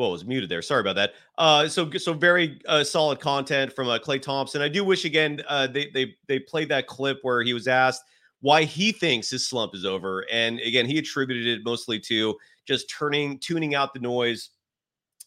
Well, 0.00 0.12
was 0.12 0.24
muted 0.24 0.48
there. 0.48 0.62
Sorry 0.62 0.80
about 0.80 0.96
that. 0.96 1.12
Uh, 1.36 1.68
so 1.68 1.90
so 1.90 2.14
very 2.14 2.58
uh, 2.66 2.82
solid 2.82 3.20
content 3.20 3.70
from 3.70 3.88
uh, 3.88 3.98
Klay 3.98 4.20
Thompson. 4.20 4.62
I 4.62 4.68
do 4.68 4.82
wish 4.82 5.04
again 5.04 5.42
uh, 5.46 5.66
they 5.66 5.90
they 5.90 6.16
they 6.26 6.38
played 6.38 6.70
that 6.70 6.86
clip 6.86 7.18
where 7.20 7.42
he 7.42 7.52
was 7.52 7.68
asked 7.68 8.04
why 8.40 8.64
he 8.64 8.92
thinks 8.92 9.28
his 9.28 9.46
slump 9.46 9.74
is 9.74 9.84
over, 9.84 10.24
and 10.32 10.58
again 10.60 10.86
he 10.86 10.96
attributed 10.96 11.46
it 11.46 11.64
mostly 11.64 12.00
to 12.00 12.34
just 12.64 12.88
turning 12.88 13.38
tuning 13.40 13.74
out 13.74 13.92
the 13.92 14.00
noise 14.00 14.50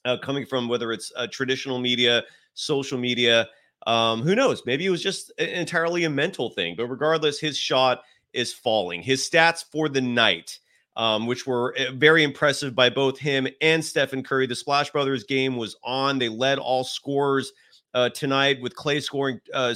uh, 0.06 0.18
coming 0.18 0.44
from 0.44 0.68
whether 0.68 0.92
it's 0.92 1.14
uh, 1.16 1.28
traditional 1.28 1.78
media, 1.78 2.24
social 2.56 2.98
media. 2.98 3.48
Um, 3.86 4.24
who 4.24 4.34
knows? 4.34 4.64
Maybe 4.66 4.88
it 4.88 4.90
was 4.90 5.04
just 5.04 5.30
entirely 5.38 6.06
a 6.06 6.10
mental 6.10 6.50
thing. 6.50 6.76
But 6.76 6.88
regardless, 6.88 7.40
his 7.40 7.58
shot 7.58 8.02
is 8.32 8.52
falling. 8.52 9.04
His 9.04 9.30
stats 9.30 9.64
for 9.72 9.88
the 9.88 10.02
night 10.02 10.58
um, 10.96 11.26
which 11.28 11.48
were 11.48 11.74
eh, 11.78 11.92
very 11.94 12.24
impressive 12.24 12.76
by 12.76 12.90
both 12.90 13.18
him 13.18 13.48
and 13.62 13.84
Stephen 13.84 14.24
Curry. 14.24 14.48
The 14.48 14.56
Splash 14.56 14.92
Brothers 14.92 15.24
game 15.24 15.56
was 15.56 15.76
on. 15.84 16.20
They 16.20 16.30
led 16.30 16.60
all 16.60 16.84
scores 16.84 17.52
uh, 17.94 18.10
tonight 18.10 18.62
with 18.62 18.76
Klay 18.76 19.02
scoring 19.02 19.40
uh, 19.54 19.76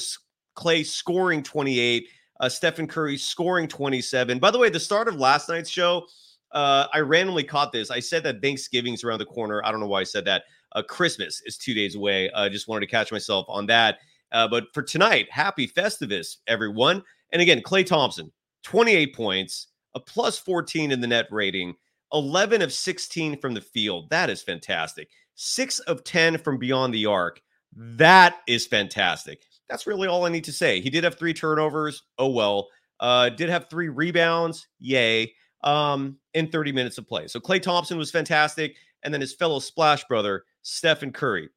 Klay 0.55 0.86
scoring 0.86 1.43
28. 1.43 2.07
Uh, 2.39 2.50
Stephen 2.50 2.88
Curry 2.88 3.17
scoring 3.17 3.67
27. 3.67 4.38
By 4.38 4.51
the 4.51 4.59
way, 4.59 4.69
the 4.69 4.79
start 4.79 5.07
of 5.07 5.15
last 5.15 5.50
night's 5.50 5.69
show, 5.71 6.05
uh, 6.51 6.86
I 6.93 7.00
randomly 7.00 7.43
caught 7.43 7.71
this. 7.71 7.89
I 7.89 8.00
said 8.00 8.24
that 8.24 8.41
Thanksgiving's 8.41 9.03
around 9.03 9.19
the 9.19 9.25
corner. 9.25 9.63
I 9.65 9.71
don't 9.71 9.79
know 9.79 9.88
why 9.88 10.01
I 10.01 10.03
said 10.03 10.25
that. 10.25 10.43
Uh, 10.74 10.83
Christmas 10.83 11.41
is 11.45 11.57
two 11.57 11.74
days 11.74 11.95
away. 11.95 12.29
I 12.31 12.45
uh, 12.45 12.50
just 12.50 12.67
wanted 12.67 12.81
to 12.81 12.91
catch 12.91 13.12
myself 13.12 13.45
on 13.50 13.65
that. 13.67 14.00
Uh, 14.31 14.47
but 14.47 14.65
for 14.74 14.83
tonight, 14.83 15.27
happy 15.31 15.67
Festivus, 15.67 16.38
everyone. 16.47 17.01
And 17.31 17.41
again, 17.41 17.62
Klay 17.62 17.86
Thompson, 17.86 18.31
28 18.63 19.15
points, 19.15 19.67
a 19.98 20.00
plus 20.00 20.38
14 20.38 20.92
in 20.92 21.01
the 21.01 21.08
net 21.08 21.25
rating, 21.32 21.74
11 22.13 22.62
of 22.62 22.72
16 22.72 23.39
from 23.39 23.56
the 23.56 23.62
field. 23.62 24.12
That 24.12 24.30
is 24.30 24.44
fantastic. 24.44 25.10
Six 25.34 25.80
of 25.80 26.04
10 26.04 26.38
from 26.38 26.60
beyond 26.60 26.94
the 26.94 27.08
arc. 27.08 27.42
That 27.75 28.38
is 28.48 28.68
fantastic. 28.68 29.42
That's 29.68 29.88
really 29.88 30.08
all 30.08 30.25
I 30.25 30.30
need 30.30 30.44
to 30.44 30.54
say. 30.54 30.80
He 30.80 30.92
did 30.92 31.04
have 31.04 31.18
three 31.18 31.34
turnovers. 31.34 32.04
Oh, 32.20 32.30
well. 32.30 32.70
Uh, 33.00 33.30
did 33.30 33.50
have 33.50 33.70
three 33.70 33.89
rebounds. 33.89 34.68
Yay. 34.80 35.34
Um, 35.63 36.18
in 36.36 36.50
30 36.50 36.72
minutes 36.72 37.00
of 37.00 37.08
play. 37.08 37.27
So 37.27 37.39
Klay 37.39 37.60
Thompson 37.60 37.98
was 37.98 38.12
fantastic. 38.12 38.75
And 39.04 39.12
then 39.12 39.22
his 39.22 39.34
fellow 39.34 39.58
splash 39.58 40.04
brother, 40.06 40.44
Stephen 40.62 41.12
Curry. 41.12 41.50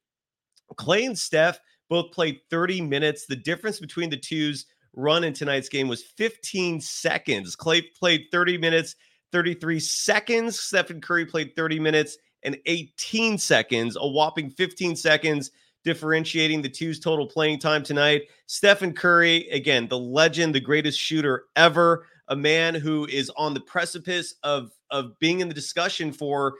Klay 0.75 1.05
and 1.05 1.17
Steph 1.17 1.59
both 1.89 2.11
played 2.11 2.39
30 2.49 2.81
minutes. 2.81 3.27
The 3.27 3.35
difference 3.35 3.79
between 3.79 4.09
the 4.09 4.17
two's 4.17 4.65
run 4.93 5.23
in 5.23 5.33
tonight's 5.33 5.69
game 5.69 5.87
was 5.87 6.03
15 6.03 6.81
seconds. 6.81 7.55
Klay 7.55 7.83
played 7.97 8.25
30 8.31 8.57
minutes, 8.57 8.95
33 9.31 9.79
seconds. 9.79 10.59
Stephen 10.59 11.01
Curry 11.01 11.25
played 11.25 11.55
30 11.55 11.79
minutes 11.79 12.17
and 12.43 12.57
18 12.65 13.37
seconds, 13.37 13.95
a 13.99 14.07
whopping 14.07 14.49
15 14.49 14.95
seconds 14.95 15.51
differentiating 15.83 16.61
the 16.61 16.69
two's 16.69 16.99
total 16.99 17.27
playing 17.27 17.59
time 17.59 17.83
tonight. 17.83 18.23
Stephen 18.47 18.93
Curry, 18.93 19.47
again, 19.49 19.87
the 19.87 19.97
legend, 19.97 20.53
the 20.53 20.59
greatest 20.59 20.99
shooter 20.99 21.45
ever, 21.55 22.05
a 22.27 22.35
man 22.35 22.75
who 22.75 23.05
is 23.07 23.31
on 23.35 23.53
the 23.53 23.61
precipice 23.61 24.35
of 24.43 24.71
of 24.89 25.17
being 25.19 25.39
in 25.39 25.47
the 25.47 25.53
discussion 25.53 26.11
for 26.11 26.55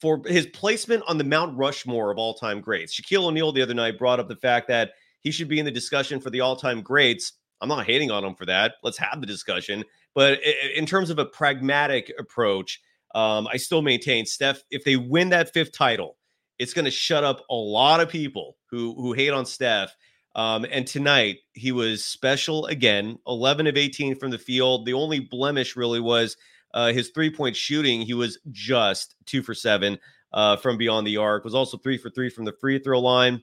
for 0.00 0.22
his 0.26 0.46
placement 0.46 1.02
on 1.08 1.18
the 1.18 1.24
Mount 1.24 1.56
Rushmore 1.56 2.10
of 2.12 2.18
all-time 2.18 2.60
greats. 2.60 2.98
Shaquille 2.98 3.24
O'Neal 3.24 3.50
the 3.50 3.62
other 3.62 3.74
night 3.74 3.98
brought 3.98 4.20
up 4.20 4.28
the 4.28 4.36
fact 4.36 4.68
that 4.68 4.92
he 5.20 5.32
should 5.32 5.48
be 5.48 5.58
in 5.58 5.64
the 5.64 5.72
discussion 5.72 6.20
for 6.20 6.30
the 6.30 6.40
all-time 6.40 6.82
greats. 6.82 7.32
I'm 7.60 7.68
not 7.68 7.86
hating 7.86 8.10
on 8.10 8.24
him 8.24 8.34
for 8.34 8.46
that. 8.46 8.74
Let's 8.82 8.98
have 8.98 9.20
the 9.20 9.26
discussion. 9.26 9.84
But 10.14 10.40
in 10.74 10.86
terms 10.86 11.10
of 11.10 11.18
a 11.18 11.24
pragmatic 11.24 12.12
approach, 12.18 12.80
um, 13.14 13.48
I 13.48 13.56
still 13.56 13.82
maintain 13.82 14.26
Steph, 14.26 14.62
if 14.70 14.84
they 14.84 14.96
win 14.96 15.30
that 15.30 15.52
fifth 15.52 15.72
title, 15.72 16.16
it's 16.58 16.74
going 16.74 16.84
to 16.84 16.90
shut 16.90 17.24
up 17.24 17.40
a 17.50 17.54
lot 17.54 18.00
of 18.00 18.08
people 18.08 18.56
who 18.70 18.94
who 18.94 19.12
hate 19.12 19.30
on 19.30 19.46
Steph. 19.46 19.96
Um, 20.34 20.66
and 20.70 20.86
tonight 20.86 21.38
he 21.52 21.72
was 21.72 22.04
special 22.04 22.66
again, 22.66 23.18
11 23.26 23.66
of 23.66 23.76
18 23.76 24.16
from 24.16 24.30
the 24.30 24.38
field. 24.38 24.86
The 24.86 24.92
only 24.92 25.20
blemish 25.20 25.74
really 25.74 26.00
was 26.00 26.36
uh, 26.74 26.92
his 26.92 27.10
three 27.10 27.30
point 27.30 27.56
shooting. 27.56 28.02
He 28.02 28.14
was 28.14 28.38
just 28.50 29.16
two 29.26 29.42
for 29.42 29.54
seven 29.54 29.98
uh, 30.32 30.56
from 30.56 30.76
beyond 30.76 31.06
the 31.06 31.16
arc. 31.16 31.44
Was 31.44 31.54
also 31.54 31.78
three 31.78 31.98
for 31.98 32.10
three 32.10 32.30
from 32.30 32.44
the 32.44 32.54
free 32.60 32.78
throw 32.78 33.00
line. 33.00 33.42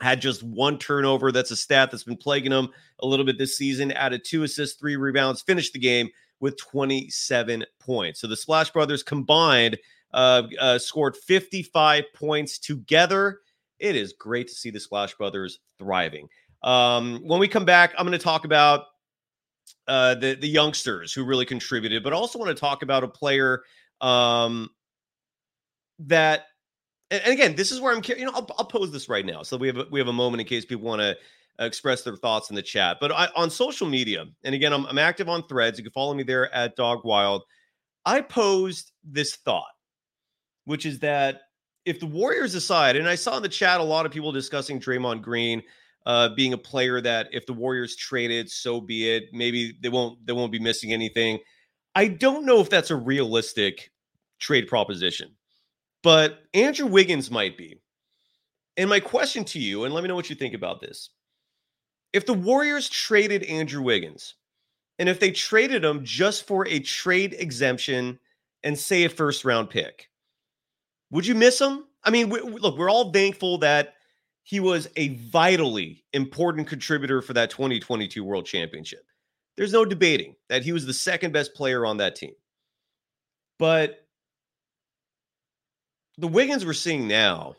Had 0.00 0.20
just 0.20 0.42
one 0.42 0.78
turnover. 0.78 1.30
That's 1.30 1.50
a 1.50 1.56
stat 1.56 1.90
that's 1.90 2.04
been 2.04 2.16
plaguing 2.16 2.52
him 2.52 2.68
a 3.00 3.06
little 3.06 3.24
bit 3.24 3.38
this 3.38 3.56
season. 3.56 3.92
Added 3.92 4.24
two 4.24 4.42
assists, 4.42 4.78
three 4.78 4.96
rebounds. 4.96 5.42
Finished 5.42 5.72
the 5.72 5.78
game 5.78 6.08
with 6.40 6.56
27 6.58 7.64
points. 7.78 8.20
So 8.20 8.26
the 8.26 8.36
Splash 8.36 8.70
Brothers 8.70 9.02
combined 9.02 9.78
uh, 10.12 10.42
uh, 10.60 10.78
scored 10.78 11.16
55 11.16 12.04
points 12.14 12.58
together. 12.58 13.40
It 13.78 13.96
is 13.96 14.12
great 14.12 14.48
to 14.48 14.54
see 14.54 14.70
the 14.70 14.80
Splash 14.80 15.14
Brothers 15.14 15.58
thriving. 15.78 16.28
Um, 16.62 17.20
when 17.24 17.40
we 17.40 17.48
come 17.48 17.64
back, 17.64 17.94
I'm 17.98 18.06
going 18.06 18.18
to 18.18 18.24
talk 18.24 18.44
about 18.44 18.86
uh, 19.88 20.14
the 20.14 20.34
the 20.34 20.48
youngsters 20.48 21.12
who 21.12 21.24
really 21.24 21.44
contributed, 21.44 22.02
but 22.02 22.12
also 22.12 22.38
want 22.38 22.48
to 22.48 22.60
talk 22.60 22.82
about 22.82 23.04
a 23.04 23.08
player 23.08 23.62
um, 24.00 24.70
that. 25.98 26.46
And, 27.10 27.22
again, 27.26 27.54
this 27.54 27.70
is 27.70 27.80
where 27.80 27.94
I'm. 27.94 28.02
You 28.04 28.24
know, 28.24 28.32
I'll, 28.34 28.48
I'll 28.58 28.66
pose 28.66 28.90
this 28.90 29.08
right 29.08 29.26
now, 29.26 29.42
so 29.42 29.56
we 29.56 29.66
have 29.66 29.76
a, 29.76 29.86
we 29.90 30.00
have 30.00 30.08
a 30.08 30.12
moment 30.12 30.40
in 30.40 30.46
case 30.46 30.64
people 30.64 30.86
want 30.86 31.00
to 31.00 31.16
express 31.58 32.02
their 32.02 32.16
thoughts 32.16 32.50
in 32.50 32.56
the 32.56 32.62
chat. 32.62 32.96
But 33.00 33.12
I, 33.12 33.28
on 33.36 33.50
social 33.50 33.88
media, 33.88 34.24
and 34.44 34.54
again, 34.54 34.72
I'm, 34.72 34.86
I'm 34.86 34.98
active 34.98 35.28
on 35.28 35.46
Threads. 35.46 35.78
You 35.78 35.84
can 35.84 35.92
follow 35.92 36.14
me 36.14 36.22
there 36.22 36.52
at 36.54 36.76
Dog 36.76 37.00
Wild. 37.04 37.42
I 38.04 38.20
posed 38.20 38.92
this 39.04 39.36
thought, 39.36 39.72
which 40.64 40.86
is 40.86 40.98
that 41.00 41.42
if 41.84 42.00
the 42.00 42.06
Warriors 42.06 42.52
decide, 42.52 42.96
and 42.96 43.08
I 43.08 43.14
saw 43.14 43.36
in 43.36 43.42
the 43.42 43.48
chat 43.48 43.80
a 43.80 43.84
lot 43.84 44.06
of 44.06 44.12
people 44.12 44.32
discussing 44.32 44.80
Draymond 44.80 45.22
Green 45.22 45.62
uh, 46.06 46.30
being 46.30 46.52
a 46.52 46.58
player 46.58 47.00
that 47.00 47.28
if 47.32 47.46
the 47.46 47.52
Warriors 47.52 47.96
traded, 47.96 48.50
so 48.50 48.80
be 48.80 49.10
it. 49.10 49.24
Maybe 49.32 49.76
they 49.80 49.88
won't 49.88 50.24
they 50.26 50.32
won't 50.32 50.52
be 50.52 50.58
missing 50.58 50.92
anything. 50.92 51.38
I 51.94 52.08
don't 52.08 52.44
know 52.44 52.60
if 52.60 52.68
that's 52.68 52.90
a 52.90 52.96
realistic 52.96 53.90
trade 54.38 54.66
proposition, 54.66 55.34
but 56.04 56.44
Andrew 56.52 56.86
Wiggins 56.86 57.30
might 57.30 57.56
be. 57.56 57.80
And 58.76 58.90
my 58.90 59.00
question 59.00 59.42
to 59.46 59.58
you, 59.58 59.84
and 59.84 59.94
let 59.94 60.02
me 60.02 60.08
know 60.08 60.14
what 60.14 60.28
you 60.28 60.36
think 60.36 60.54
about 60.54 60.80
this. 60.80 61.08
If 62.12 62.26
the 62.26 62.34
Warriors 62.34 62.88
traded 62.90 63.42
Andrew 63.44 63.82
Wiggins, 63.82 64.34
and 64.98 65.08
if 65.08 65.18
they 65.18 65.30
traded 65.30 65.82
him 65.82 66.04
just 66.04 66.46
for 66.46 66.68
a 66.68 66.78
trade 66.78 67.34
exemption 67.38 68.18
and 68.62 68.78
say 68.78 69.04
a 69.04 69.08
first 69.08 69.44
round 69.44 69.70
pick, 69.70 70.10
would 71.10 71.26
you 71.26 71.34
miss 71.34 71.58
him? 71.58 71.86
I 72.04 72.10
mean, 72.10 72.28
we, 72.28 72.40
look, 72.40 72.76
we're 72.76 72.90
all 72.90 73.10
thankful 73.10 73.58
that 73.58 73.94
he 74.42 74.60
was 74.60 74.88
a 74.96 75.16
vitally 75.16 76.04
important 76.12 76.68
contributor 76.68 77.22
for 77.22 77.32
that 77.32 77.48
2022 77.48 78.22
World 78.22 78.44
Championship. 78.44 79.06
There's 79.56 79.72
no 79.72 79.86
debating 79.86 80.36
that 80.50 80.64
he 80.64 80.72
was 80.72 80.84
the 80.84 80.92
second 80.92 81.32
best 81.32 81.54
player 81.54 81.86
on 81.86 81.96
that 81.96 82.14
team. 82.14 82.34
But 83.58 84.03
the 86.18 86.28
Wiggins 86.28 86.64
we're 86.64 86.72
seeing 86.72 87.08
now, 87.08 87.56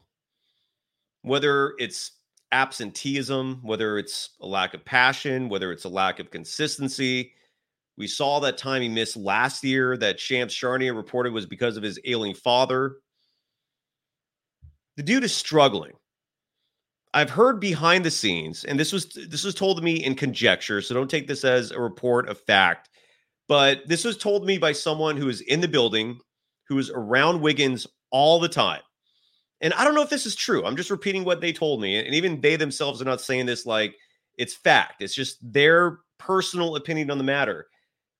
whether 1.21 1.73
it's 1.77 2.11
absenteeism, 2.51 3.59
whether 3.63 3.97
it's 3.97 4.31
a 4.41 4.47
lack 4.47 4.73
of 4.73 4.85
passion, 4.85 5.49
whether 5.49 5.71
it's 5.71 5.85
a 5.85 5.89
lack 5.89 6.19
of 6.19 6.31
consistency, 6.31 7.33
we 7.97 8.07
saw 8.07 8.39
that 8.39 8.57
time 8.57 8.81
he 8.81 8.89
missed 8.89 9.15
last 9.15 9.63
year 9.63 9.97
that 9.97 10.19
Shams 10.19 10.53
Charania 10.53 10.95
reported 10.95 11.33
was 11.33 11.45
because 11.45 11.77
of 11.77 11.83
his 11.83 11.99
ailing 12.05 12.35
father. 12.35 12.97
The 14.97 15.03
dude 15.03 15.23
is 15.23 15.33
struggling. 15.33 15.93
I've 17.13 17.29
heard 17.29 17.61
behind 17.61 18.03
the 18.03 18.11
scenes, 18.11 18.65
and 18.65 18.77
this 18.77 18.91
was 18.91 19.07
this 19.29 19.45
was 19.45 19.55
told 19.55 19.77
to 19.77 19.83
me 19.83 20.03
in 20.03 20.15
conjecture, 20.15 20.81
so 20.81 20.93
don't 20.93 21.09
take 21.09 21.27
this 21.27 21.45
as 21.45 21.71
a 21.71 21.79
report 21.79 22.27
of 22.27 22.41
fact. 22.41 22.89
But 23.47 23.87
this 23.87 24.03
was 24.03 24.17
told 24.17 24.41
to 24.41 24.47
me 24.47 24.57
by 24.57 24.73
someone 24.73 25.15
who 25.15 25.29
is 25.29 25.39
in 25.41 25.61
the 25.61 25.67
building, 25.67 26.19
who 26.67 26.77
is 26.77 26.89
around 26.89 27.39
Wiggins 27.39 27.87
all 28.11 28.39
the 28.39 28.49
time. 28.49 28.81
And 29.61 29.73
I 29.73 29.83
don't 29.83 29.95
know 29.95 30.01
if 30.01 30.09
this 30.09 30.25
is 30.25 30.35
true. 30.35 30.65
I'm 30.65 30.75
just 30.75 30.91
repeating 30.91 31.23
what 31.23 31.41
they 31.41 31.53
told 31.53 31.81
me. 31.81 31.97
And 31.97 32.13
even 32.13 32.41
they 32.41 32.55
themselves 32.55 33.01
are 33.01 33.05
not 33.05 33.21
saying 33.21 33.45
this 33.45 33.65
like 33.65 33.95
it's 34.37 34.53
fact. 34.53 35.01
It's 35.01 35.15
just 35.15 35.37
their 35.41 35.99
personal 36.17 36.75
opinion 36.75 37.09
on 37.09 37.17
the 37.17 37.23
matter. 37.23 37.67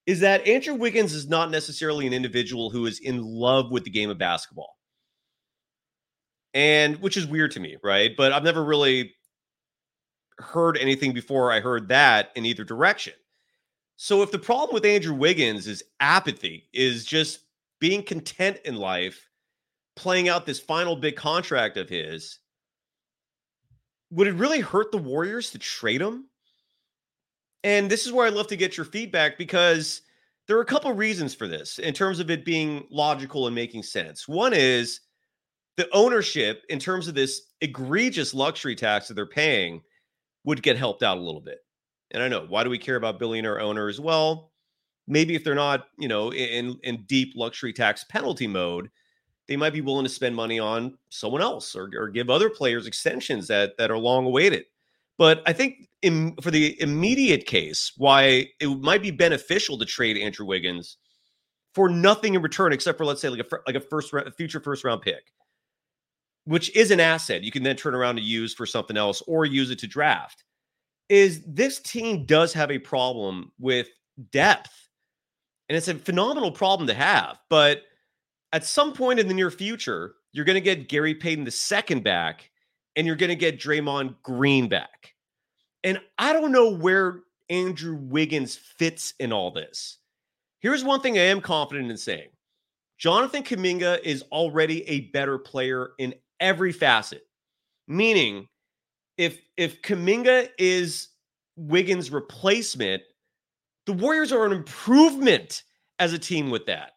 Is 0.06 0.20
that 0.22 0.48
Andrew 0.48 0.75
Wiggins 0.75 1.13
is 1.13 1.27
not 1.27 1.51
necessarily 1.51 2.08
an 2.08 2.13
individual 2.13 2.70
who 2.70 2.86
is 2.86 3.00
in 3.00 3.24
love 3.24 3.72
with 3.72 3.84
the 3.84 3.89
game 3.89 4.10
of 4.10 4.18
basketball 4.18 4.75
and 6.56 6.96
which 7.01 7.18
is 7.18 7.27
weird 7.27 7.51
to 7.51 7.60
me, 7.60 7.75
right? 7.84 8.15
But 8.15 8.32
I've 8.32 8.44
never 8.44 8.63
really 8.63 9.13
heard 10.39 10.77
anything 10.77 11.13
before 11.13 11.51
I 11.51 11.60
heard 11.60 11.89
that 11.89 12.32
in 12.36 12.46
either 12.46 12.63
direction. 12.63 13.13
So 13.98 14.22
if 14.24 14.32
the 14.32 14.39
problem 14.39 14.74
with 14.74 14.86
Andrew 14.86 15.13
Wiggins 15.13 15.68
is 15.68 15.84
apathy, 16.00 16.70
is 16.74 17.06
just 17.06 17.42
being 17.80 18.01
content 18.04 18.58
in 18.65 18.77
life, 18.77 19.30
playing 19.96 20.30
out 20.30 20.46
this 20.46 20.60
final 20.60 20.96
big 20.96 21.16
contract 21.16 21.78
of 21.78 21.90
his, 21.90 22.40
would 24.12 24.28
it 24.28 24.34
really 24.34 24.60
hurt 24.60 24.92
the 24.92 24.98
Warriors 24.98 25.52
to 25.52 25.60
trade 25.60 26.02
him? 26.02 26.30
And 27.64 27.90
this 27.90 28.06
is 28.06 28.12
where 28.12 28.28
I'd 28.28 28.34
love 28.34 28.48
to 28.48 28.56
get 28.56 28.78
your 28.78 28.86
feedback 28.86 29.38
because 29.38 30.02
there 30.48 30.58
are 30.58 30.62
a 30.62 30.66
couple 30.66 30.94
reasons 30.94 31.34
for 31.34 31.48
this 31.48 31.80
in 31.80 31.94
terms 31.94 32.20
of 32.20 32.30
it 32.30 32.46
being 32.46 32.86
logical 32.92 33.48
and 33.48 33.56
making 33.56 33.84
sense. 33.84 34.28
One 34.28 34.54
is 34.54 35.00
the 35.78 35.90
ownership 35.92 36.64
in 36.70 36.80
terms 36.80 37.08
of 37.08 37.16
this 37.16 37.42
egregious 37.62 38.34
luxury 38.34 38.75
tax 38.75 39.08
that 39.08 39.16
they're 39.16 39.25
paying 39.25 39.82
would 40.44 40.62
get 40.62 40.78
helped 40.78 41.04
out 41.04 41.18
a 41.18 41.22
little 41.22 41.42
bit. 41.42 41.60
And 42.12 42.22
I 42.22 42.28
know 42.28 42.46
why 42.48 42.64
do 42.64 42.70
we 42.70 42.78
care 42.78 42.96
about 42.96 43.20
billionaire 43.20 43.60
owners? 43.60 44.00
Well, 44.00 44.52
maybe 45.08 45.36
if 45.36 45.44
they're 45.44 45.56
not, 45.56 45.88
you 45.98 46.08
know, 46.08 46.32
in 46.32 46.78
in 46.84 47.04
deep 47.08 47.34
luxury 47.36 47.74
tax 47.74 48.04
penalty 48.06 48.48
mode, 48.48 48.90
they 49.48 49.56
might 49.56 49.74
be 49.74 49.82
willing 49.82 50.06
to 50.06 50.10
spend 50.10 50.36
money 50.36 50.60
on 50.60 50.98
someone 51.10 51.42
else 51.42 51.75
or, 51.75 51.90
or 51.96 52.10
give 52.10 52.30
other 52.30 52.50
players 52.50 52.88
extensions 52.88 53.48
that 53.48 53.78
that 53.78 53.92
are 53.92 53.98
long 53.98 54.25
awaited. 54.25 54.66
But 55.18 55.42
I 55.46 55.54
think 55.54 55.88
in, 56.02 56.36
for 56.42 56.52
the 56.52 56.80
immediate 56.82 57.46
case, 57.46 57.94
why 57.96 58.48
it 58.60 58.68
might 58.82 59.02
be 59.02 59.12
beneficial 59.12 59.78
to 59.78 59.86
trade 59.86 60.18
Andrew 60.18 60.46
Wiggins 60.46 60.98
for 61.74 61.90
nothing 61.90 62.36
in 62.36 62.42
return 62.42 62.74
except 62.74 62.98
for 62.98 63.06
let's 63.06 63.22
say 63.22 63.30
like 63.30 63.40
a 63.40 63.58
like 63.68 63.75
a 63.75 63.82
first 63.82 64.14
a 64.14 64.32
future 64.32 64.60
first 64.60 64.84
round 64.84 65.02
pick 65.02 65.32
which 66.46 66.74
is 66.75 66.92
an 66.92 67.00
asset 67.00 67.44
you 67.44 67.52
can 67.52 67.64
then 67.64 67.75
turn 67.75 67.96
around 67.96 68.16
to 68.16 68.22
use 68.22 68.54
for 68.54 68.66
something 68.66 68.98
else 68.98 69.22
or 69.28 69.46
use 69.46 69.72
it 69.72 69.80
to 69.80 69.88
draft. 69.88 70.44
is 71.10 71.42
this 71.46 71.80
team 71.80 72.25
does 72.25 72.54
have 72.54 72.72
a 72.72 72.80
problem 72.80 73.52
with 73.60 73.88
depth. 74.32 74.90
And 75.68 75.75
it's 75.75 75.88
a 75.88 75.96
phenomenal 75.96 76.52
problem 76.52 76.88
to 76.88 76.94
have. 76.94 77.40
But 77.50 77.84
at 78.55 78.63
some 78.63 78.93
point 78.93 79.19
in 79.19 79.27
the 79.27 79.33
near 79.33 79.51
future, 79.51 80.15
you're 80.31 80.45
going 80.45 80.55
to 80.55 80.62
get 80.62 80.88
Gary 80.88 81.13
Payton 81.13 81.43
the 81.43 81.51
second 81.51 82.05
back 82.05 82.50
and 82.95 83.05
you're 83.05 83.17
going 83.17 83.29
to 83.29 83.35
get 83.35 83.59
Draymond 83.59 84.15
Green 84.24 84.69
back. 84.69 85.13
And 85.83 86.00
I 86.17 86.31
don't 86.31 86.53
know 86.53 86.71
where 86.71 87.24
Andrew 87.50 87.97
Wiggins 88.00 88.55
fits 88.55 89.13
in 89.19 89.33
all 89.33 89.51
this. 89.51 89.97
Here's 90.59 90.85
one 90.85 91.01
thing 91.01 91.17
I 91.17 91.24
am 91.24 91.41
confident 91.41 91.91
in 91.91 91.97
saying 91.97 92.29
Jonathan 92.97 93.43
Kuminga 93.43 94.01
is 94.03 94.24
already 94.31 94.88
a 94.88 95.01
better 95.12 95.38
player 95.38 95.89
in 96.00 96.15
every 96.39 96.71
facet. 96.71 97.24
Meaning, 97.89 98.47
if 99.17 99.41
if 99.57 99.81
Kuminga 99.81 100.47
is 100.57 101.09
Wiggins' 101.57 102.09
replacement, 102.09 103.03
the 103.85 103.93
Warriors 103.93 104.31
are 104.31 104.45
an 104.45 104.53
improvement 104.53 105.63
as 106.00 106.13
a 106.13 106.19
team 106.19 106.50
with 106.50 106.65
that. 106.67 106.95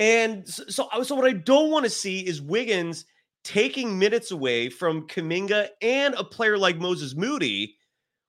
And 0.00 0.48
so, 0.48 0.88
so 1.02 1.14
what 1.14 1.26
I 1.26 1.34
don't 1.34 1.70
want 1.70 1.84
to 1.84 1.90
see 1.90 2.26
is 2.26 2.40
Wiggins 2.40 3.04
taking 3.44 3.98
minutes 3.98 4.30
away 4.30 4.70
from 4.70 5.06
Kuminga 5.06 5.68
and 5.82 6.14
a 6.14 6.24
player 6.24 6.56
like 6.56 6.78
Moses 6.78 7.14
Moody 7.14 7.76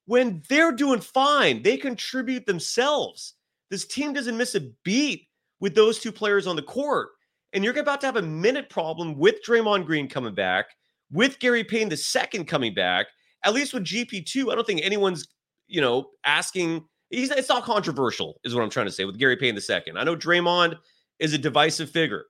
when 0.06 0.44
they're 0.50 0.74
doing 0.74 1.00
fine. 1.00 1.64
They 1.64 1.78
contribute 1.78 2.46
themselves. 2.46 3.36
This 3.70 3.88
team 3.88 4.12
doesn't 4.12 4.36
miss 4.36 4.54
a 4.54 4.70
beat 4.84 5.30
with 5.62 5.74
those 5.74 6.00
two 6.00 6.12
players 6.12 6.46
on 6.46 6.58
the 6.58 6.62
court. 6.62 7.12
And 7.54 7.64
you're 7.64 7.78
about 7.80 8.02
to 8.02 8.08
have 8.08 8.18
a 8.18 8.22
minute 8.22 8.70
problem 8.70 9.18
with 9.18 9.36
Draymond 9.48 9.86
Green 9.86 10.10
coming 10.10 10.36
back, 10.36 10.66
with 11.10 11.40
Gary 11.40 11.64
Payton 11.64 11.88
the 11.88 11.98
second 11.98 12.46
coming 12.48 12.74
back. 12.74 13.08
At 13.46 13.54
least 13.54 13.74
with 13.74 13.86
GP2, 13.86 14.52
I 14.52 14.56
don't 14.56 14.68
think 14.68 14.82
anyone's, 14.84 15.26
you 15.68 15.80
know, 15.80 16.10
asking. 16.26 16.84
He's, 17.10 17.32
it's 17.32 17.50
not 17.50 17.64
controversial, 17.64 18.40
is 18.44 18.56
what 18.56 18.62
I'm 18.64 18.70
trying 18.70 18.86
to 18.86 18.92
say 18.92 19.06
with 19.06 19.18
Gary 19.18 19.38
Payton 19.38 19.56
the 19.56 19.62
second. 19.62 19.98
I 19.98 20.04
know 20.04 20.16
Draymond 20.16 20.78
is 21.22 21.34
a 21.34 21.38
divisive 21.38 21.90
figure, 21.90 22.26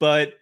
but 0.00 0.34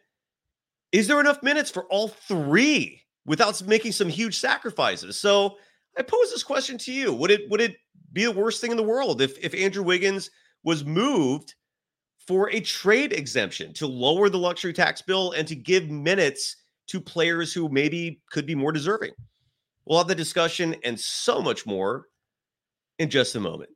is 0.92 1.08
there 1.08 1.20
enough 1.20 1.42
minutes 1.42 1.70
for 1.70 1.84
all 1.84 2.08
three 2.08 3.02
without 3.26 3.60
making 3.66 3.92
some 3.92 4.08
huge 4.08 4.38
sacrifices? 4.38 5.18
So 5.18 5.56
I 5.98 6.02
pose 6.02 6.30
this 6.30 6.42
question 6.42 6.78
to 6.78 6.92
you: 6.92 7.12
Would 7.12 7.30
it 7.30 7.50
would 7.50 7.60
it 7.60 7.76
be 8.12 8.24
the 8.24 8.32
worst 8.32 8.60
thing 8.60 8.70
in 8.70 8.76
the 8.76 8.82
world 8.82 9.20
if 9.20 9.38
if 9.38 9.54
Andrew 9.54 9.82
Wiggins 9.82 10.30
was 10.64 10.84
moved 10.84 11.54
for 12.26 12.48
a 12.50 12.60
trade 12.60 13.12
exemption 13.12 13.74
to 13.74 13.86
lower 13.86 14.28
the 14.28 14.38
luxury 14.38 14.72
tax 14.72 15.02
bill 15.02 15.32
and 15.32 15.46
to 15.48 15.56
give 15.56 15.90
minutes 15.90 16.56
to 16.86 17.00
players 17.00 17.52
who 17.52 17.68
maybe 17.68 18.20
could 18.30 18.46
be 18.46 18.54
more 18.54 18.72
deserving? 18.72 19.12
We'll 19.84 19.98
have 19.98 20.08
the 20.08 20.14
discussion 20.14 20.76
and 20.84 20.98
so 20.98 21.42
much 21.42 21.66
more 21.66 22.06
in 22.98 23.10
just 23.10 23.34
a 23.34 23.40
moment. 23.40 23.70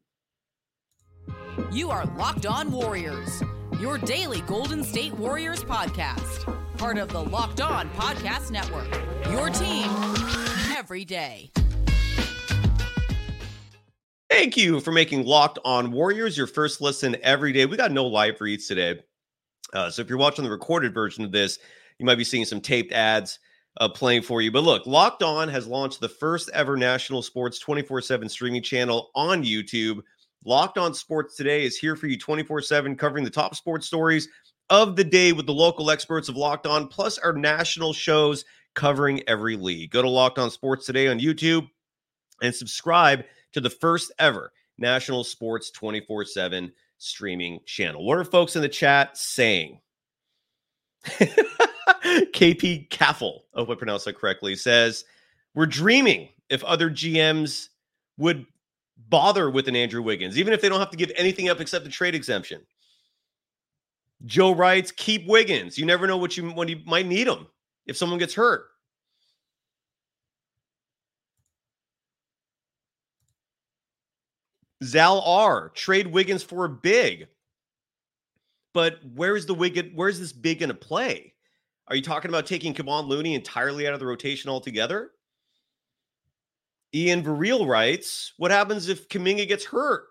You 1.73 1.91
are 1.91 2.05
Locked 2.17 2.47
On 2.47 2.71
Warriors, 2.71 3.43
your 3.81 3.99
daily 3.99 4.41
Golden 4.43 4.83
State 4.83 5.13
Warriors 5.15 5.63
podcast, 5.63 6.45
part 6.79 6.97
of 6.97 7.11
the 7.11 7.23
Locked 7.23 7.61
On 7.61 7.91
Podcast 7.91 8.51
Network. 8.51 8.89
Your 9.31 9.51
team 9.51 9.91
every 10.75 11.05
day. 11.05 11.51
Thank 14.31 14.57
you 14.57 14.81
for 14.81 14.93
making 14.93 15.27
Locked 15.27 15.59
On 15.65 15.93
Warriors 15.93 16.39
your 16.39 16.47
first 16.47 16.81
listen 16.81 17.17
every 17.23 17.53
day. 17.53 17.67
We 17.67 17.77
got 17.77 17.93
no 17.93 18.07
live 18.07 18.41
reads 18.41 18.67
today. 18.67 19.01
Uh, 19.75 19.91
so 19.91 20.01
if 20.01 20.09
you're 20.09 20.19
watching 20.19 20.45
the 20.45 20.51
recorded 20.51 20.95
version 20.95 21.25
of 21.25 21.31
this, 21.31 21.59
you 21.99 22.07
might 22.07 22.19
be 22.19 22.25
seeing 22.25 22.45
some 22.47 22.61
taped 22.61 22.93
ads 22.93 23.39
uh, 23.81 23.89
playing 23.89 24.23
for 24.23 24.41
you. 24.41 24.51
But 24.51 24.65
look, 24.65 24.87
Locked 24.87 25.23
On 25.23 25.49
has 25.49 25.67
launched 25.67 26.01
the 26.01 26.09
first 26.09 26.49
ever 26.55 26.77
national 26.77 27.21
sports 27.21 27.59
24 27.59 28.01
7 28.01 28.29
streaming 28.29 28.63
channel 28.63 29.11
on 29.15 29.45
YouTube. 29.45 30.01
Locked 30.45 30.79
On 30.79 30.95
Sports 30.95 31.37
Today 31.37 31.65
is 31.65 31.77
here 31.77 31.97
for 31.97 32.07
you 32.07 32.19
24 32.19 32.63
7, 32.63 32.97
covering 32.97 33.25
the 33.25 33.31
top 33.31 33.55
sports 33.55 33.87
stories 33.87 34.29
of 34.71 34.97
the 34.97 35.05
day 35.05 35.33
with 35.33 35.47
the 35.47 35.53
local 35.53 35.91
experts 35.91 36.29
of 36.29 36.37
Locked 36.37 36.67
On, 36.67 36.89
plus 36.89 37.19
our 37.19 37.33
national 37.33 37.93
shows 37.93 38.45
covering 38.75 39.23
every 39.27 39.57
league. 39.57 39.91
Go 39.91 40.03
to 40.03 40.09
Locked 40.09 40.39
On 40.39 40.51
Sports 40.51 40.87
Today 40.87 41.09
on 41.09 41.19
YouTube 41.19 41.69
and 42.43 42.55
subscribe 42.55 43.25
to 43.53 43.61
the 43.61 43.71
first 43.71 44.13
ever 44.19 44.53
national 44.79 45.25
sports 45.25 45.71
24 45.71 46.25
7 46.27 46.73
streaming 46.99 47.61
channel. 47.67 48.05
What 48.05 48.19
are 48.19 48.25
folks 48.25 48.57
in 48.57 48.63
the 48.63 48.69
chat 48.69 49.17
saying? 49.17 49.81
KP 51.07 52.91
Caffel, 52.91 53.45
I 53.55 53.61
hope 53.61 53.71
I 53.71 53.75
pronounced 53.75 54.05
that 54.07 54.19
correctly, 54.19 54.57
says, 54.57 55.05
We're 55.55 55.67
dreaming 55.67 56.29
if 56.49 56.63
other 56.65 56.91
GMs 56.91 57.69
would 58.19 58.47
bother 58.97 59.51
with 59.51 59.69
an 59.69 59.77
Andrew 59.77 60.03
Wiggins, 60.03 60.39
even 60.39 60.53
if 60.53 60.61
they 60.61 60.69
don't 60.69 60.81
have 60.81 60.91
to 60.91 60.97
give 60.97 61.13
anything 61.17 61.49
up 61.49 61.61
except 61.61 61.85
the 61.85 61.91
trade 61.91 62.15
exemption. 62.15 62.61
Joe 64.25 64.53
writes, 64.53 64.91
keep 64.91 65.27
Wiggins. 65.27 65.77
You 65.77 65.85
never 65.85 66.07
know 66.07 66.17
what 66.17 66.37
you 66.37 66.51
when 66.51 66.69
you 66.69 66.81
might 66.87 67.07
need 67.07 67.29
him 67.29 67.47
if 67.87 67.97
someone 67.97 68.19
gets 68.19 68.35
hurt. 68.35 68.67
Zal 74.85 75.21
R. 75.23 75.71
Trade 75.71 76.07
Wiggins 76.07 76.43
for 76.43 76.65
a 76.65 76.69
big. 76.69 77.29
But 78.73 78.99
where's 79.15 79.47
the 79.47 79.55
Wiggin? 79.55 79.93
Where's 79.95 80.19
this 80.19 80.33
big 80.33 80.61
going 80.61 80.69
to 80.69 80.75
play? 80.75 81.33
Are 81.89 81.97
you 81.97 82.03
talking 82.03 82.29
about 82.31 82.47
taking 82.47 82.75
Kevon 82.75 83.07
Looney 83.07 83.35
entirely 83.35 83.87
out 83.87 83.95
of 83.95 84.01
the 84.01 84.07
rotation 84.07 84.51
altogether? 84.51 85.13
Ian 86.97 87.23
Verreel 87.23 87.67
writes, 87.67 88.33
What 88.39 88.51
happens 88.51 88.89
if 88.89 89.09
Kuminga 89.09 89.47
gets 89.47 89.65
hurt? 89.65 90.05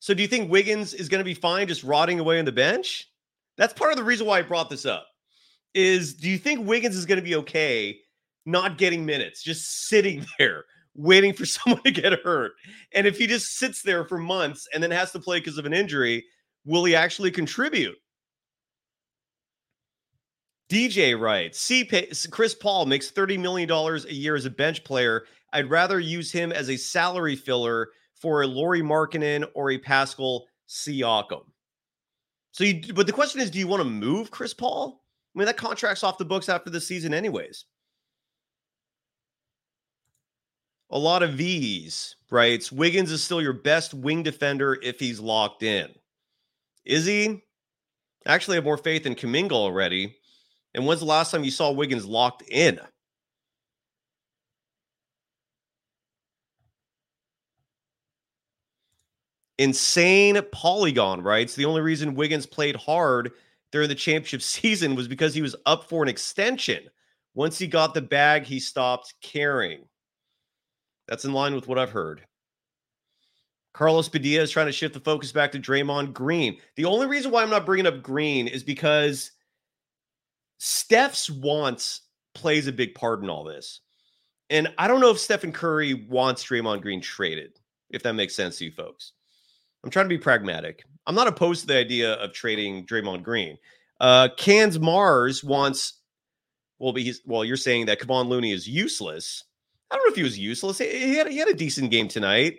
So 0.00 0.14
do 0.14 0.22
you 0.22 0.28
think 0.28 0.50
Wiggins 0.50 0.94
is 0.94 1.08
going 1.08 1.20
to 1.20 1.24
be 1.24 1.34
fine 1.34 1.68
just 1.68 1.84
rotting 1.84 2.18
away 2.18 2.38
on 2.38 2.44
the 2.44 2.52
bench? 2.52 3.08
That's 3.56 3.72
part 3.72 3.92
of 3.92 3.98
the 3.98 4.04
reason 4.04 4.26
why 4.26 4.38
I 4.38 4.42
brought 4.42 4.70
this 4.70 4.86
up. 4.86 5.06
Is 5.74 6.14
do 6.14 6.28
you 6.28 6.38
think 6.38 6.66
Wiggins 6.66 6.96
is 6.96 7.06
going 7.06 7.18
to 7.18 7.24
be 7.24 7.36
okay 7.36 7.98
not 8.46 8.78
getting 8.78 9.04
minutes, 9.04 9.42
just 9.42 9.86
sitting 9.88 10.26
there 10.38 10.64
waiting 10.94 11.32
for 11.32 11.46
someone 11.46 11.82
to 11.84 11.92
get 11.92 12.20
hurt. 12.24 12.52
And 12.92 13.06
if 13.06 13.16
he 13.18 13.26
just 13.26 13.56
sits 13.56 13.82
there 13.82 14.04
for 14.04 14.18
months 14.18 14.66
and 14.74 14.82
then 14.82 14.90
has 14.90 15.12
to 15.12 15.20
play 15.20 15.38
because 15.38 15.56
of 15.56 15.66
an 15.66 15.72
injury, 15.72 16.24
will 16.64 16.84
he 16.84 16.96
actually 16.96 17.30
contribute? 17.30 17.96
DJ 20.68 21.18
writes, 21.18 21.70
Chris 22.30 22.54
Paul 22.54 22.84
makes 22.84 23.10
$30 23.10 23.38
million 23.38 23.70
a 23.70 24.12
year 24.12 24.34
as 24.34 24.44
a 24.44 24.50
bench 24.50 24.84
player. 24.84 25.24
I'd 25.52 25.70
rather 25.70 25.98
use 25.98 26.30
him 26.30 26.52
as 26.52 26.68
a 26.68 26.76
salary 26.76 27.36
filler 27.36 27.88
for 28.14 28.42
a 28.42 28.46
Lauri 28.46 28.82
Markkanen 28.82 29.46
or 29.54 29.70
a 29.70 29.78
Pascal 29.78 30.46
Siakam. 30.68 31.44
So, 32.52 32.64
you, 32.64 32.92
but 32.92 33.06
the 33.06 33.12
question 33.12 33.40
is, 33.40 33.50
do 33.50 33.58
you 33.58 33.68
want 33.68 33.82
to 33.82 33.88
move 33.88 34.30
Chris 34.30 34.52
Paul? 34.52 35.02
I 35.34 35.38
mean, 35.38 35.46
that 35.46 35.56
contract's 35.56 36.02
off 36.02 36.18
the 36.18 36.24
books 36.24 36.48
after 36.48 36.70
the 36.70 36.80
season, 36.80 37.14
anyways. 37.14 37.64
a 40.90 40.98
lot 40.98 41.22
of 41.22 41.32
V's, 41.32 42.16
writes 42.30 42.72
Wiggins 42.72 43.10
is 43.10 43.22
still 43.22 43.42
your 43.42 43.52
best 43.52 43.94
wing 43.94 44.22
defender 44.22 44.78
if 44.82 44.98
he's 44.98 45.20
locked 45.20 45.62
in. 45.62 45.88
Is 46.84 47.06
he? 47.06 47.42
Actually, 48.26 48.56
have 48.56 48.64
more 48.64 48.78
faith 48.78 49.06
in 49.06 49.14
Kuminga 49.14 49.52
already. 49.52 50.16
And 50.74 50.86
when's 50.86 51.00
the 51.00 51.06
last 51.06 51.30
time 51.30 51.44
you 51.44 51.50
saw 51.50 51.70
Wiggins 51.70 52.06
locked 52.06 52.42
in? 52.48 52.80
Insane 59.58 60.40
Polygon 60.52 61.22
writes 61.22 61.54
the 61.54 61.64
only 61.64 61.80
reason 61.80 62.14
Wiggins 62.14 62.46
played 62.46 62.76
hard 62.76 63.32
during 63.72 63.88
the 63.88 63.94
championship 63.94 64.42
season 64.42 64.94
was 64.94 65.08
because 65.08 65.34
he 65.34 65.42
was 65.42 65.56
up 65.66 65.88
for 65.88 66.02
an 66.02 66.08
extension. 66.08 66.88
Once 67.34 67.58
he 67.58 67.66
got 67.66 67.94
the 67.94 68.00
bag, 68.00 68.44
he 68.44 68.58
stopped 68.58 69.14
caring. 69.20 69.84
That's 71.06 71.24
in 71.24 71.32
line 71.32 71.54
with 71.54 71.68
what 71.68 71.78
I've 71.78 71.90
heard. 71.90 72.22
Carlos 73.74 74.08
Padilla 74.08 74.42
is 74.42 74.50
trying 74.50 74.66
to 74.66 74.72
shift 74.72 74.94
the 74.94 75.00
focus 75.00 75.30
back 75.30 75.52
to 75.52 75.60
Draymond 75.60 76.12
Green. 76.12 76.58
The 76.76 76.84
only 76.84 77.06
reason 77.06 77.30
why 77.30 77.42
I'm 77.42 77.50
not 77.50 77.66
bringing 77.66 77.86
up 77.86 78.02
Green 78.02 78.48
is 78.48 78.64
because 78.64 79.30
Steph's 80.58 81.30
wants 81.30 82.02
plays 82.34 82.66
a 82.66 82.72
big 82.72 82.94
part 82.94 83.22
in 83.22 83.30
all 83.30 83.44
this. 83.44 83.80
And 84.50 84.72
I 84.78 84.88
don't 84.88 85.00
know 85.00 85.10
if 85.10 85.18
Stephen 85.18 85.52
Curry 85.52 85.94
wants 85.94 86.44
Draymond 86.44 86.82
Green 86.82 87.00
traded, 87.00 87.58
if 87.90 88.02
that 88.02 88.14
makes 88.14 88.34
sense 88.34 88.58
to 88.58 88.64
you 88.64 88.72
folks. 88.72 89.12
I'm 89.84 89.90
trying 89.90 90.06
to 90.06 90.08
be 90.08 90.18
pragmatic. 90.18 90.84
I'm 91.06 91.14
not 91.14 91.28
opposed 91.28 91.62
to 91.62 91.66
the 91.66 91.78
idea 91.78 92.14
of 92.14 92.32
trading 92.32 92.86
Draymond 92.86 93.22
Green. 93.22 93.56
Uh, 94.00 94.28
Cans 94.36 94.78
Mars 94.78 95.42
wants, 95.42 96.00
well, 96.78 96.92
he's, 96.94 97.22
well, 97.24 97.44
you're 97.44 97.56
saying 97.56 97.86
that 97.86 98.00
Kevon 98.00 98.28
Looney 98.28 98.52
is 98.52 98.68
useless. 98.68 99.44
I 99.90 99.96
don't 99.96 100.06
know 100.06 100.10
if 100.10 100.16
he 100.16 100.22
was 100.22 100.38
useless. 100.38 100.78
He 100.78 101.16
had, 101.16 101.28
he 101.28 101.38
had 101.38 101.48
a 101.48 101.54
decent 101.54 101.90
game 101.90 102.08
tonight. 102.08 102.58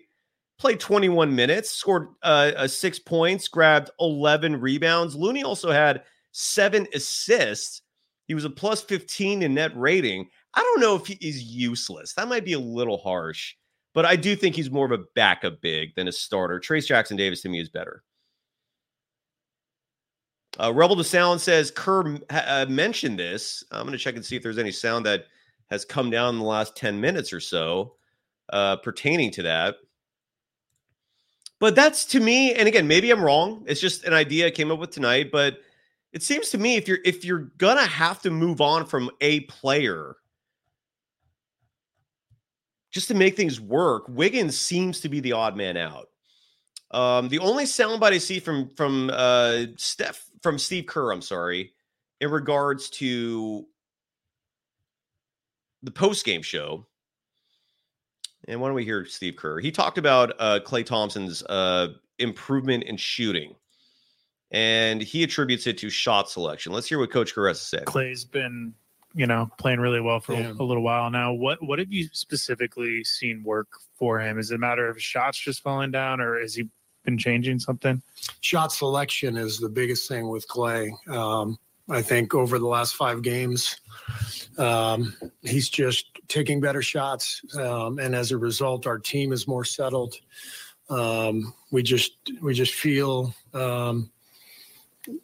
Played 0.58 0.79
21 0.79 1.34
minutes, 1.34 1.71
scored 1.71 2.10
uh, 2.23 2.51
uh, 2.58 2.67
six 2.67 2.99
points, 2.99 3.47
grabbed 3.47 3.91
11 3.99 4.60
rebounds. 4.60 5.15
Looney 5.15 5.43
also 5.43 5.71
had 5.71 6.03
seven 6.32 6.88
assists. 6.93 7.82
He 8.27 8.34
was 8.34 8.45
a 8.45 8.49
plus 8.49 8.82
15 8.82 9.41
in 9.41 9.53
net 9.53 9.71
rating. 9.75 10.27
I 10.53 10.62
don't 10.62 10.82
know 10.82 10.95
if 10.95 11.05
he 11.05 11.13
is 11.25 11.43
useless. 11.43 12.13
That 12.13 12.27
might 12.27 12.43
be 12.43 12.53
a 12.53 12.60
little 12.60 12.97
harsh. 12.97 13.55
But 13.93 14.06
I 14.06 14.15
do 14.15 14.36
think 14.36 14.56
he's 14.56 14.69
more 14.69 14.86
of 14.86 14.91
a 14.91 15.04
backup 15.15 15.62
big 15.62 15.95
than 15.95 16.08
a 16.08 16.12
starter. 16.12 16.60
Trayce 16.60 16.88
Jackson 16.88 17.17
Davis 17.17 17.41
to 17.41 17.49
me 17.49 17.60
is 17.60 17.69
better. 17.69 18.04
Uh, 20.60 20.73
Rebel 20.73 20.95
to 20.95 21.04
Sound 21.04 21.39
says 21.39 21.71
Kerr 21.71 22.17
uh, 22.30 22.65
mentioned 22.69 23.17
this. 23.17 23.63
I'm 23.71 23.84
going 23.84 23.93
to 23.93 23.97
check 23.97 24.15
and 24.15 24.25
see 24.25 24.36
if 24.36 24.43
there's 24.43 24.58
any 24.58 24.71
sound 24.71 25.06
that 25.06 25.25
has 25.69 25.86
come 25.86 26.10
down 26.10 26.36
in 26.36 26.39
the 26.39 26.45
last 26.45 26.75
10 26.75 26.99
minutes 26.99 27.32
or 27.32 27.39
so 27.39 27.95
uh, 28.52 28.75
pertaining 28.78 29.32
to 29.32 29.43
that. 29.43 29.75
But 31.60 31.75
that's 31.75 32.06
to 32.06 32.19
me, 32.19 32.54
and 32.54 32.67
again, 32.67 32.88
maybe 32.88 33.12
I'm 33.12 33.23
wrong. 33.23 33.63
It's 33.67 33.82
just 33.82 34.06
an 34.06 34.13
idea 34.13 34.47
I 34.47 34.52
came 34.52 34.71
up 34.71 34.80
with 34.80 34.91
tonight. 34.91 35.30
But 35.32 35.60
it 36.13 36.23
seems 36.23 36.49
to 36.49 36.58
me 36.58 36.75
if 36.75 36.88
you're 36.88 36.99
if 37.04 37.25
you're 37.25 37.52
gonna 37.58 37.86
have 37.86 38.21
to 38.21 38.32
move 38.32 38.62
on 38.62 38.86
from 38.86 39.12
a 39.21 39.41
player 39.41 40.15
just 42.91 43.08
to 43.10 43.13
make 43.13 43.36
things 43.36 43.60
work, 43.60 44.06
Wiggins 44.08 44.58
seems 44.58 44.99
to 45.02 45.10
be 45.10 45.19
the 45.19 45.34
odd 45.34 45.56
man 45.56 45.78
out. 45.78 46.10
Um, 46.91 47.30
the 47.30 47.39
only 47.39 47.65
soundbite 47.65 48.13
I 48.13 48.17
see 48.17 48.39
from 48.39 48.69
from 48.69 49.12
uh, 49.13 49.65
Steph 49.78 50.25
from 50.41 50.58
Steve 50.58 50.88
Kerr, 50.88 51.12
I'm 51.12 51.21
sorry, 51.21 51.73
in 52.19 52.32
regards 52.32 52.89
to 52.91 53.67
the 55.84 55.91
post 55.91 56.25
game 56.25 56.41
show. 56.41 56.86
And 58.47 58.60
why 58.60 58.69
don't 58.69 58.75
we 58.75 58.86
hear 58.86 59.06
Steve 59.06 59.36
Kerr? 59.36 59.60
He 59.60 59.71
talked 59.71 59.99
about 59.99 60.34
uh, 60.39 60.60
Klay 60.65 60.84
Thompson's 60.84 61.43
uh, 61.43 61.89
improvement 62.17 62.86
in 62.86 62.97
shooting, 62.97 63.54
and 64.49 65.02
he 65.02 65.21
attributes 65.21 65.67
it 65.67 65.78
to 65.80 65.89
shot 65.91 66.30
selection. 66.30 66.71
Let's 66.71 66.89
hear 66.89 66.97
what 66.97 67.12
Coach 67.12 67.36
Caressa 67.36 67.58
said. 67.58 67.86
Klay's 67.86 68.25
been, 68.25 68.73
you 69.15 69.26
know, 69.26 69.50
playing 69.58 69.80
really 69.80 70.02
well 70.02 70.19
for 70.19 70.34
Yeah. 70.34 70.52
a 70.52 70.63
little 70.63 70.84
while 70.84 71.10
now. 71.10 71.34
What 71.34 71.63
what 71.65 71.80
have 71.80 71.91
you 71.91 72.08
specifically 72.13 73.04
seen 73.04 73.43
work 73.43 73.67
for 73.95 74.19
him? 74.19 74.38
Is 74.39 74.52
it 74.52 74.56
a 74.56 74.60
matter 74.60 74.88
of 74.89 75.02
shots 75.02 75.39
just 75.39 75.62
falling 75.62 75.91
down, 75.91 76.22
or 76.22 76.39
has 76.39 76.56
he 76.56 76.67
been 77.06 77.17
changing 77.17 77.60
something? 77.60 78.02
shot 78.41 78.72
selection 78.72 79.38
is 79.38 79.58
the 79.60 79.69
biggest 79.69 80.08
thing 80.08 80.28
with 80.30 80.48
Klay. 80.48 80.91
Um, 81.10 81.58
I 81.89 82.02
think 82.04 82.36
over 82.36 82.60
the 82.60 82.67
last 82.67 82.95
five 82.95 83.24
games, 83.24 83.80
um, 84.60 85.15
he's 85.41 85.69
just 85.69 86.06
taking 86.28 86.60
better 86.62 86.82
shots, 86.84 87.41
um, 87.58 87.98
and 88.00 88.13
as 88.13 88.32
a 88.32 88.38
result, 88.38 88.86
our 88.86 89.00
team 89.00 89.32
is 89.32 89.48
more 89.48 89.65
settled. 89.65 90.13
Um, 90.89 91.54
we 91.72 91.82
just 91.84 92.12
we 92.41 92.54
just 92.54 92.74
feel 92.76 93.34
um, 93.54 94.12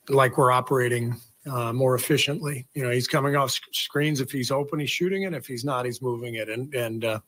like 0.10 0.38
we're 0.38 0.52
operating 0.52 1.16
uh, 1.50 1.74
more 1.74 1.96
efficiently. 1.96 2.68
You 2.74 2.84
know, 2.84 2.90
he's 2.90 3.08
coming 3.08 3.36
off 3.36 3.52
sc- 3.52 3.74
screens. 3.74 4.22
If 4.22 4.32
he's 4.32 4.52
open, 4.52 4.80
he's 4.80 4.90
shooting 4.90 5.24
it. 5.24 5.34
If 5.34 5.46
he's 5.48 5.64
not, 5.66 5.86
he's 5.86 6.02
moving 6.02 6.36
it. 6.36 6.50
And 6.50 6.74
and 6.74 7.06
uh, 7.06 7.20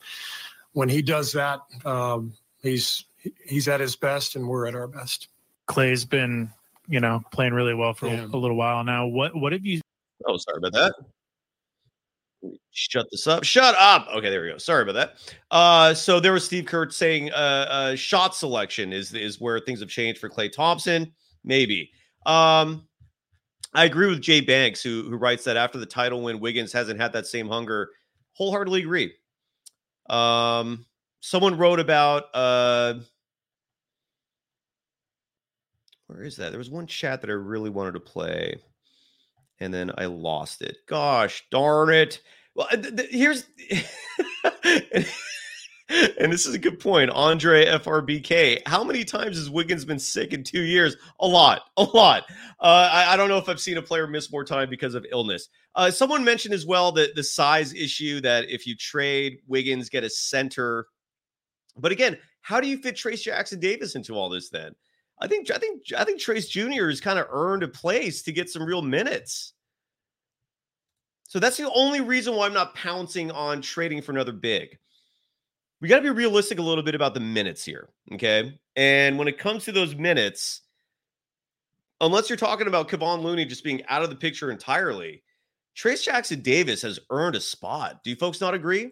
when 0.73 0.89
he 0.89 1.01
does 1.01 1.31
that, 1.33 1.59
um, 1.85 2.33
he's 2.61 3.05
he's 3.45 3.67
at 3.67 3.79
his 3.79 3.95
best, 3.95 4.35
and 4.35 4.47
we're 4.47 4.67
at 4.67 4.75
our 4.75 4.87
best. 4.87 5.27
Klay's 5.69 6.05
been, 6.05 6.49
you 6.87 6.99
know, 6.99 7.21
playing 7.31 7.53
really 7.53 7.73
well 7.73 7.93
for 7.93 8.07
Yeah. 8.07 8.25
a 8.25 8.37
little 8.37 8.55
while 8.55 8.83
now. 8.83 9.05
What 9.07 9.35
what 9.35 9.51
have 9.53 9.65
you 9.65 9.81
Oh, 10.25 10.37
sorry 10.37 10.57
about 10.57 10.73
that. 10.73 10.93
Shut 12.71 13.07
this 13.11 13.27
up. 13.27 13.43
Shut 13.43 13.75
up. 13.77 14.07
Okay, 14.15 14.29
there 14.29 14.41
we 14.43 14.49
go. 14.49 14.57
Sorry 14.57 14.83
about 14.83 14.93
that. 14.93 15.35
Uh, 15.51 15.93
so 15.93 16.19
there 16.19 16.33
was 16.33 16.45
Steve 16.45 16.65
Kerr 16.65 16.89
saying 16.89 17.31
uh, 17.31 17.65
uh 17.69 17.95
shot 17.95 18.35
selection 18.35 18.93
is 18.93 19.13
is 19.13 19.41
where 19.41 19.59
things 19.59 19.79
have 19.79 19.89
changed 19.89 20.19
for 20.19 20.29
Klay 20.29 20.51
Thompson. 20.51 21.11
Maybe. 21.43 21.91
Um, 22.25 22.86
I 23.77 23.85
agree 23.85 24.07
with 24.07 24.21
Jay 24.21 24.41
Banks, 24.41 24.81
who 24.81 25.03
who 25.03 25.15
writes 25.17 25.43
that 25.45 25.55
after 25.55 25.77
the 25.77 25.85
title 25.85 26.23
win, 26.23 26.39
Wiggins 26.39 26.73
hasn't 26.73 26.99
had 26.99 27.13
that 27.13 27.27
same 27.27 27.47
hunger. 27.47 27.91
Wholeheartedly 28.33 28.81
agree. 28.81 29.13
Um, 30.09 30.85
someone 31.21 31.57
wrote 31.57 31.79
about 31.79 32.25
uh 32.33 32.95
where 36.07 36.23
is 36.23 36.37
that? 36.37 36.49
There 36.49 36.57
was 36.57 36.69
one 36.71 36.87
chat 36.87 37.21
that 37.21 37.29
I 37.29 37.33
really 37.33 37.69
wanted 37.69 37.93
to 37.93 37.99
play 37.99 38.55
and 39.59 39.73
then 39.73 39.91
I 39.97 40.05
lost 40.05 40.61
it. 40.61 40.77
Gosh 40.87 41.43
darn 41.51 41.89
it. 41.93 42.21
Well, 42.55 42.67
th- 42.69 42.95
th- 42.95 43.11
here's 43.11 43.45
and 45.89 46.31
this 46.31 46.45
is 46.45 46.53
a 46.53 46.59
good 46.59 46.79
point. 46.79 47.09
Andre 47.11 47.65
FRBK. 47.65 48.61
How 48.65 48.83
many 48.83 49.05
times 49.05 49.37
has 49.37 49.49
Wiggins 49.49 49.85
been 49.85 49.99
sick 49.99 50.33
in 50.33 50.43
two 50.43 50.63
years? 50.63 50.97
A 51.21 51.27
lot, 51.27 51.69
a 51.77 51.83
lot. 51.83 52.25
Uh, 52.59 52.89
I, 52.91 53.13
I 53.13 53.17
don't 53.17 53.29
know 53.29 53.37
if 53.37 53.47
I've 53.47 53.59
seen 53.59 53.77
a 53.77 53.81
player 53.81 54.05
miss 54.07 54.31
more 54.31 54.43
time 54.43 54.69
because 54.69 54.95
of 54.95 55.05
illness. 55.11 55.49
Uh, 55.75 55.89
someone 55.89 56.23
mentioned 56.23 56.53
as 56.53 56.65
well 56.65 56.91
that 56.93 57.15
the 57.15 57.23
size 57.23 57.73
issue 57.73 58.19
that 58.21 58.49
if 58.49 58.67
you 58.67 58.75
trade 58.75 59.39
Wiggins, 59.47 59.89
get 59.89 60.03
a 60.03 60.09
center. 60.09 60.87
But 61.77 61.91
again, 61.91 62.17
how 62.41 62.59
do 62.59 62.67
you 62.67 62.77
fit 62.77 62.95
Trayce 62.95 63.21
Jackson 63.21 63.59
Davis 63.59 63.95
into 63.95 64.13
all 64.13 64.29
this 64.29 64.49
then? 64.49 64.73
I 65.19 65.27
think 65.27 65.49
I 65.49 65.57
think 65.57 65.81
I 65.97 66.03
think 66.03 66.19
Trace 66.19 66.47
Jr. 66.47 66.89
has 66.89 67.01
kind 67.01 67.17
of 67.17 67.27
earned 67.29 67.63
a 67.63 67.67
place 67.67 68.21
to 68.23 68.31
get 68.31 68.49
some 68.49 68.63
real 68.63 68.81
minutes. 68.81 69.53
So 71.27 71.39
that's 71.39 71.57
the 71.57 71.71
only 71.71 72.01
reason 72.01 72.35
why 72.35 72.45
I'm 72.45 72.53
not 72.53 72.75
pouncing 72.75 73.31
on 73.31 73.61
trading 73.61 74.01
for 74.01 74.11
another 74.11 74.31
big. 74.31 74.77
We 75.81 75.87
got 75.87 75.97
to 75.97 76.01
be 76.03 76.09
realistic 76.09 76.59
a 76.59 76.63
little 76.63 76.83
bit 76.83 76.95
about 76.95 77.13
the 77.13 77.19
minutes 77.19 77.63
here, 77.63 77.89
okay? 78.13 78.57
And 78.75 79.17
when 79.17 79.27
it 79.27 79.37
comes 79.37 79.65
to 79.65 79.71
those 79.71 79.95
minutes, 79.95 80.61
unless 82.01 82.29
you're 82.29 82.37
talking 82.37 82.67
about 82.67 82.89
Kevon 82.89 83.21
Looney 83.21 83.45
just 83.45 83.63
being 83.63 83.85
out 83.87 84.01
of 84.01 84.09
the 84.09 84.15
picture 84.15 84.51
entirely, 84.51 85.23
Trayce 85.77 86.03
Jackson 86.03 86.41
Davis 86.41 86.81
has 86.81 86.99
earned 87.11 87.35
a 87.35 87.39
spot. 87.39 88.03
Do 88.03 88.09
you 88.09 88.15
folks 88.15 88.41
not 88.41 88.55
agree? 88.55 88.91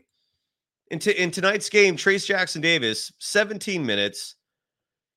In, 0.92 1.00
t- 1.00 1.12
in 1.12 1.32
tonight's 1.32 1.70
game, 1.70 1.98
Trayce 1.98 2.28
Jackson 2.28 2.62
Davis, 2.62 3.12
17 3.18 3.84
minutes, 3.84 4.36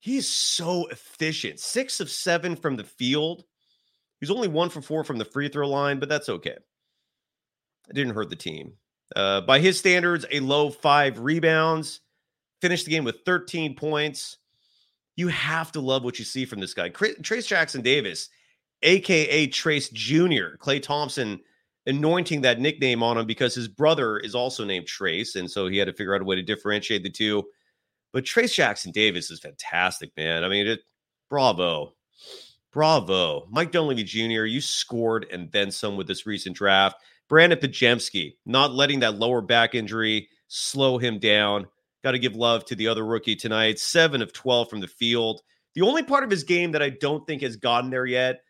He's 0.01 0.29
so 0.29 0.87
efficient. 0.87 1.59
Six 1.59 2.01
of 2.01 2.11
seven 2.11 2.55
from 2.55 2.77
the 2.77 2.85
field. 2.85 3.45
He's 4.21 4.31
only 4.31 4.49
one 4.49 4.71
for 4.71 4.81
four 4.81 5.05
from 5.05 5.19
the 5.19 5.25
free 5.25 5.49
throw 5.49 5.69
line, 5.69 5.99
but 5.99 6.09
that's 6.09 6.29
okay. 6.29 6.57
It 7.89 7.95
didn't 7.95 8.15
hurt 8.15 8.31
the 8.31 8.37
team. 8.37 8.75
Uh, 9.17 9.41
by 9.43 9.59
his 9.59 9.79
standards, 9.79 10.27
a 10.31 10.41
low 10.41 10.71
five 10.71 11.19
rebounds. 11.19 12.01
Finished 12.61 12.87
the 12.87 12.91
game 12.91 13.05
with 13.05 13.21
13 13.25 13.77
points. 13.77 14.39
You 15.17 15.29
have 15.29 15.73
to 15.73 15.81
love 15.81 16.05
what 16.05 16.19
you 16.19 16.25
see 16.25 16.45
from 16.45 16.61
this 16.61 16.75
guy. 16.75 16.91
Trayce 16.91 17.47
Jackson 17.47 17.83
Davis, 17.83 18.29
aka 18.83 19.47
Trace 19.49 19.89
Jr., 19.91 20.57
Klay 20.59 20.83
Thompson 20.83 21.41
anointing 21.87 22.43
that 22.43 22.61
nickname 22.61 23.03
on 23.03 23.17
him 23.17 23.27
because 23.27 23.55
his 23.55 23.67
brother 23.67 24.19
is 24.19 24.35
also 24.35 24.65
named 24.65 24.87
Trace. 24.87 25.37
And 25.37 25.51
so 25.51 25.67
he 25.69 25.79
had 25.79 25.87
to 25.87 25.95
figure 25.95 26.15
out 26.15 26.21
a 26.21 26.25
way 26.25 26.37
to 26.37 26.43
differentiate 26.43 27.03
the 27.03 27.11
two. 27.11 27.43
But 28.13 28.25
Trayce 28.25 28.55
Jackson 28.55 28.93
Davis 28.93 29.31
is 29.31 29.41
fantastic, 29.41 30.11
man. 30.17 30.45
I 30.45 30.49
mean, 30.49 30.67
it, 30.67 30.81
bravo. 31.31 31.95
Bravo. 32.73 33.49
Mike 33.51 33.73
Dunleavy 33.73 34.05
Jr., 34.05 34.45
you 34.45 34.61
scored 34.61 35.27
and 35.33 35.51
then 35.51 35.71
some 35.71 35.97
with 35.97 36.07
this 36.07 36.27
recent 36.27 36.57
draft. 36.57 36.97
Brandon 37.29 37.59
Podziemski, 37.59 38.37
not 38.47 38.73
letting 38.73 39.01
that 39.01 39.19
lower 39.19 39.41
back 39.43 39.75
injury 39.75 40.29
slow 40.49 40.99
him 40.99 41.19
down. 41.19 41.67
Got 42.03 42.13
to 42.13 42.19
give 42.19 42.37
love 42.37 42.65
to 42.67 42.75
the 42.75 42.89
other 42.89 43.05
rookie 43.05 43.37
tonight. 43.37 43.79
Seven 43.79 44.23
of 44.23 44.33
12 44.33 44.71
from 44.71 44.81
the 44.81 44.87
field. 44.87 45.43
The 45.75 45.83
only 45.83 46.03
part 46.03 46.25
of 46.25 46.31
his 46.31 46.43
game 46.43 46.73
that 46.73 46.83
I 46.83 46.91
don't 46.91 47.27
think 47.27 47.43
has 47.43 47.57
gotten 47.57 47.91
there 47.91 48.07
yet, 48.07 48.41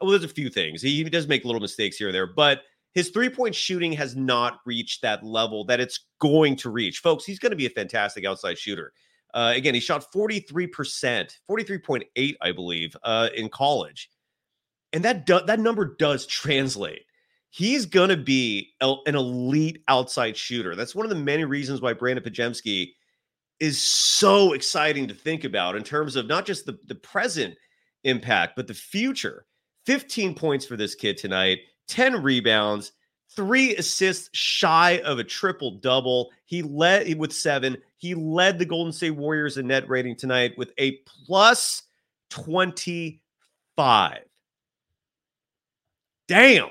well, 0.00 0.10
there's 0.10 0.24
a 0.24 0.28
few 0.28 0.50
things. 0.50 0.82
He, 0.82 1.02
does 1.04 1.26
make 1.26 1.44
little 1.44 1.60
mistakes 1.60 1.96
here 1.96 2.08
and 2.08 2.14
there, 2.14 2.26
but 2.26 2.62
his 2.94 3.10
three 3.10 3.30
point 3.30 3.54
shooting 3.54 3.92
has 3.92 4.14
not 4.14 4.60
reached 4.66 5.02
that 5.02 5.24
level 5.24 5.64
that 5.66 5.80
it's 5.80 6.06
going 6.20 6.56
to 6.56 6.70
reach. 6.70 6.98
Folks, 6.98 7.24
he's 7.24 7.38
going 7.38 7.50
to 7.50 7.56
be 7.56 7.66
a 7.66 7.70
fantastic 7.70 8.26
outside 8.26 8.58
shooter. 8.58 8.92
Uh, 9.32 9.52
again, 9.54 9.74
he 9.74 9.80
shot 9.80 10.06
43%, 10.14 10.70
43.8, 11.50 12.34
I 12.40 12.52
believe, 12.52 12.96
uh, 13.02 13.28
in 13.34 13.48
college. 13.48 14.10
And 14.92 15.04
that 15.04 15.26
do- 15.26 15.44
that 15.46 15.60
number 15.60 15.96
does 15.98 16.26
translate. 16.26 17.05
He's 17.56 17.86
going 17.86 18.10
to 18.10 18.18
be 18.18 18.74
el- 18.82 19.00
an 19.06 19.14
elite 19.14 19.82
outside 19.88 20.36
shooter. 20.36 20.76
That's 20.76 20.94
one 20.94 21.06
of 21.06 21.10
the 21.10 21.16
many 21.16 21.46
reasons 21.46 21.80
why 21.80 21.94
Brandon 21.94 22.22
Podziemski 22.22 22.92
is 23.60 23.80
so 23.80 24.52
exciting 24.52 25.08
to 25.08 25.14
think 25.14 25.44
about 25.44 25.74
in 25.74 25.82
terms 25.82 26.16
of 26.16 26.26
not 26.26 26.44
just 26.44 26.66
the, 26.66 26.78
the 26.84 26.96
present 26.96 27.54
impact, 28.04 28.56
but 28.56 28.66
the 28.66 28.74
future. 28.74 29.46
15 29.86 30.34
points 30.34 30.66
for 30.66 30.76
this 30.76 30.94
kid 30.94 31.16
tonight, 31.16 31.60
10 31.88 32.22
rebounds, 32.22 32.92
three 33.34 33.74
assists 33.76 34.28
shy 34.36 34.98
of 34.98 35.18
a 35.18 35.24
triple 35.24 35.78
double. 35.78 36.32
He 36.44 36.60
led 36.60 37.16
with 37.16 37.32
seven. 37.32 37.78
He 37.96 38.14
led 38.14 38.58
the 38.58 38.66
Golden 38.66 38.92
State 38.92 39.12
Warriors 39.12 39.56
in 39.56 39.66
net 39.66 39.88
rating 39.88 40.16
tonight 40.16 40.52
with 40.58 40.72
a 40.76 40.98
plus 41.06 41.84
25. 42.28 44.18
Damn. 46.28 46.68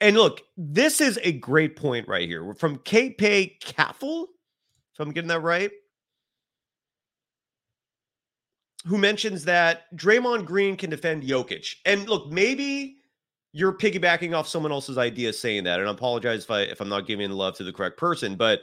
And 0.00 0.16
look, 0.16 0.40
this 0.56 1.00
is 1.00 1.18
a 1.22 1.32
great 1.32 1.76
point 1.76 2.08
right 2.08 2.26
here. 2.28 2.54
From 2.54 2.78
K-Pay 2.78 3.58
Caffel, 3.60 4.28
if 4.94 5.00
I'm 5.00 5.12
getting 5.12 5.28
that 5.28 5.40
right, 5.40 5.70
who 8.86 8.96
mentions 8.96 9.44
that 9.44 9.94
Draymond 9.94 10.46
Green 10.46 10.76
can 10.76 10.90
defend 10.90 11.22
Jokic. 11.22 11.74
And 11.84 12.08
look, 12.08 12.30
maybe 12.30 12.96
you're 13.52 13.76
piggybacking 13.76 14.34
off 14.34 14.48
someone 14.48 14.72
else's 14.72 14.96
idea 14.96 15.32
saying 15.32 15.64
that. 15.64 15.80
And 15.80 15.88
I 15.88 15.92
apologize 15.92 16.44
if 16.44 16.50
I 16.50 16.62
if 16.62 16.80
I'm 16.80 16.88
not 16.88 17.06
giving 17.06 17.30
love 17.30 17.56
to 17.56 17.64
the 17.64 17.72
correct 17.72 17.98
person, 17.98 18.36
but 18.36 18.62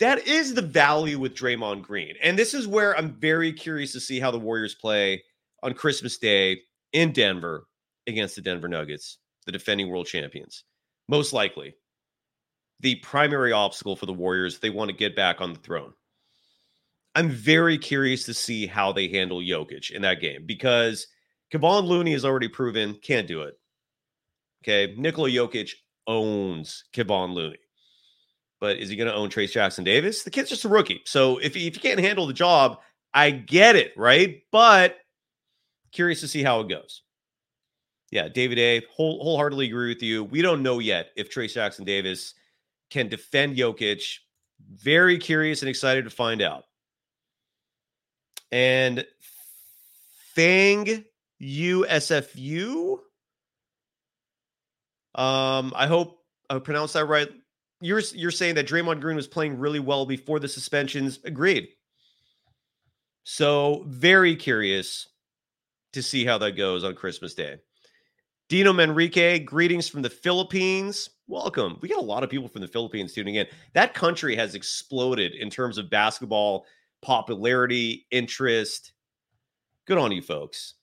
that 0.00 0.26
is 0.26 0.54
the 0.54 0.62
value 0.62 1.18
with 1.18 1.34
Draymond 1.34 1.82
Green. 1.82 2.14
And 2.22 2.36
this 2.38 2.54
is 2.54 2.66
where 2.66 2.96
I'm 2.96 3.12
very 3.12 3.52
curious 3.52 3.92
to 3.92 4.00
see 4.00 4.18
how 4.18 4.30
the 4.30 4.38
Warriors 4.38 4.74
play 4.74 5.22
on 5.62 5.74
Christmas 5.74 6.18
Day 6.18 6.62
in 6.92 7.12
Denver 7.12 7.66
against 8.06 8.34
the 8.34 8.42
Denver 8.42 8.68
Nuggets, 8.68 9.18
the 9.46 9.52
defending 9.52 9.88
world 9.88 10.06
champions. 10.06 10.64
Most 11.08 11.32
likely 11.32 11.74
the 12.80 12.96
primary 12.96 13.52
obstacle 13.52 13.96
for 13.96 14.06
the 14.06 14.12
Warriors. 14.12 14.58
They 14.58 14.70
want 14.70 14.90
to 14.90 14.96
get 14.96 15.16
back 15.16 15.40
on 15.40 15.52
the 15.52 15.58
throne. 15.60 15.92
I'm 17.14 17.30
very 17.30 17.78
curious 17.78 18.24
to 18.24 18.34
see 18.34 18.66
how 18.66 18.92
they 18.92 19.08
handle 19.08 19.40
Jokic 19.40 19.90
in 19.90 20.02
that 20.02 20.20
game 20.20 20.44
because 20.46 21.06
Kevon 21.52 21.86
Looney 21.86 22.12
has 22.12 22.24
already 22.24 22.48
proven 22.48 22.94
can't 23.02 23.28
do 23.28 23.42
it. 23.42 23.54
Okay. 24.62 24.94
Nikola 24.96 25.30
Jokic 25.30 25.70
owns 26.06 26.84
Kevon 26.92 27.32
Looney. 27.34 27.58
But 28.60 28.78
is 28.78 28.88
he 28.88 28.96
going 28.96 29.08
to 29.10 29.14
own 29.14 29.28
Trayce 29.28 29.52
Jackson 29.52 29.84
Davis? 29.84 30.22
The 30.22 30.30
kid's 30.30 30.48
just 30.48 30.64
a 30.64 30.68
rookie. 30.68 31.02
So 31.04 31.38
if, 31.38 31.54
if 31.54 31.74
you 31.74 31.80
can't 31.80 32.00
handle 32.00 32.26
the 32.26 32.32
job, 32.32 32.78
I 33.12 33.30
get 33.30 33.76
it, 33.76 33.92
right? 33.96 34.42
But 34.50 34.96
curious 35.92 36.20
to 36.20 36.28
see 36.28 36.42
how 36.42 36.60
it 36.60 36.68
goes. 36.68 37.02
Yeah, 38.14 38.28
David 38.28 38.60
A. 38.60 38.86
Whole, 38.92 39.20
wholeheartedly 39.20 39.66
agree 39.66 39.88
with 39.92 40.00
you. 40.00 40.22
We 40.22 40.40
don't 40.40 40.62
know 40.62 40.78
yet 40.78 41.08
if 41.16 41.34
Trayce 41.34 41.52
Jackson 41.52 41.84
Davis 41.84 42.34
can 42.88 43.08
defend 43.08 43.56
Jokic. 43.56 44.18
Very 44.70 45.18
curious 45.18 45.62
and 45.62 45.68
excited 45.68 46.04
to 46.04 46.10
find 46.10 46.40
out. 46.40 46.62
And 48.52 49.04
Fang 50.36 51.04
USFU. 51.42 52.98
Um, 55.16 55.72
I 55.74 55.88
hope 55.88 56.20
I 56.48 56.60
pronounced 56.60 56.94
that 56.94 57.06
right. 57.06 57.28
You're 57.80 58.02
you're 58.14 58.30
saying 58.30 58.54
that 58.54 58.68
Draymond 58.68 59.00
Green 59.00 59.16
was 59.16 59.26
playing 59.26 59.58
really 59.58 59.80
well 59.80 60.06
before 60.06 60.38
the 60.38 60.46
suspensions. 60.46 61.18
Agreed. 61.24 61.66
So 63.24 63.82
very 63.88 64.36
curious 64.36 65.08
to 65.94 66.02
see 66.02 66.24
how 66.24 66.38
that 66.38 66.52
goes 66.52 66.84
on 66.84 66.94
Christmas 66.94 67.34
Day. 67.34 67.56
Dino 68.54 68.72
Manrique, 68.72 69.44
greetings 69.44 69.88
from 69.88 70.00
the 70.00 70.08
Philippines. 70.08 71.10
Welcome. 71.26 71.76
We 71.80 71.88
got 71.88 71.98
a 71.98 72.06
lot 72.06 72.22
of 72.22 72.30
people 72.30 72.46
from 72.46 72.60
the 72.60 72.68
Philippines 72.68 73.12
tuning 73.12 73.34
in. 73.34 73.48
That 73.72 73.94
country 73.94 74.36
has 74.36 74.54
exploded 74.54 75.34
in 75.34 75.50
terms 75.50 75.76
of 75.76 75.90
basketball 75.90 76.64
popularity, 77.02 78.06
interest. 78.12 78.92
Good 79.88 79.98
on 79.98 80.12
you, 80.12 80.22
folks. 80.22 80.74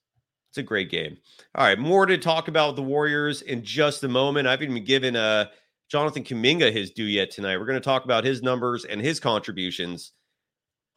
It's 0.50 0.58
a 0.58 0.64
great 0.64 0.92
game. 0.92 1.16
All 1.56 1.64
right, 1.64 1.80
more 1.80 2.06
to 2.06 2.18
talk 2.18 2.50
about 2.50 2.76
the 2.76 2.82
Warriors 2.82 3.42
in 3.42 3.64
just 3.64 4.04
a 4.04 4.10
moment. 4.10 4.50
I 4.50 4.52
haven't 4.52 4.70
even 4.70 4.84
given 4.84 5.16
uh, 5.16 5.46
Jonathan 5.88 6.26
Kuminga 6.26 6.74
his 6.74 6.92
due 6.92 7.06
yet 7.06 7.32
tonight. 7.32 7.58
We're 7.58 7.68
going 7.68 7.80
to 7.80 7.86
talk 7.86 8.04
about 8.04 8.26
his 8.26 8.44
numbers 8.44 8.84
and 8.84 9.00
his 9.00 9.22
contributions 9.22 10.12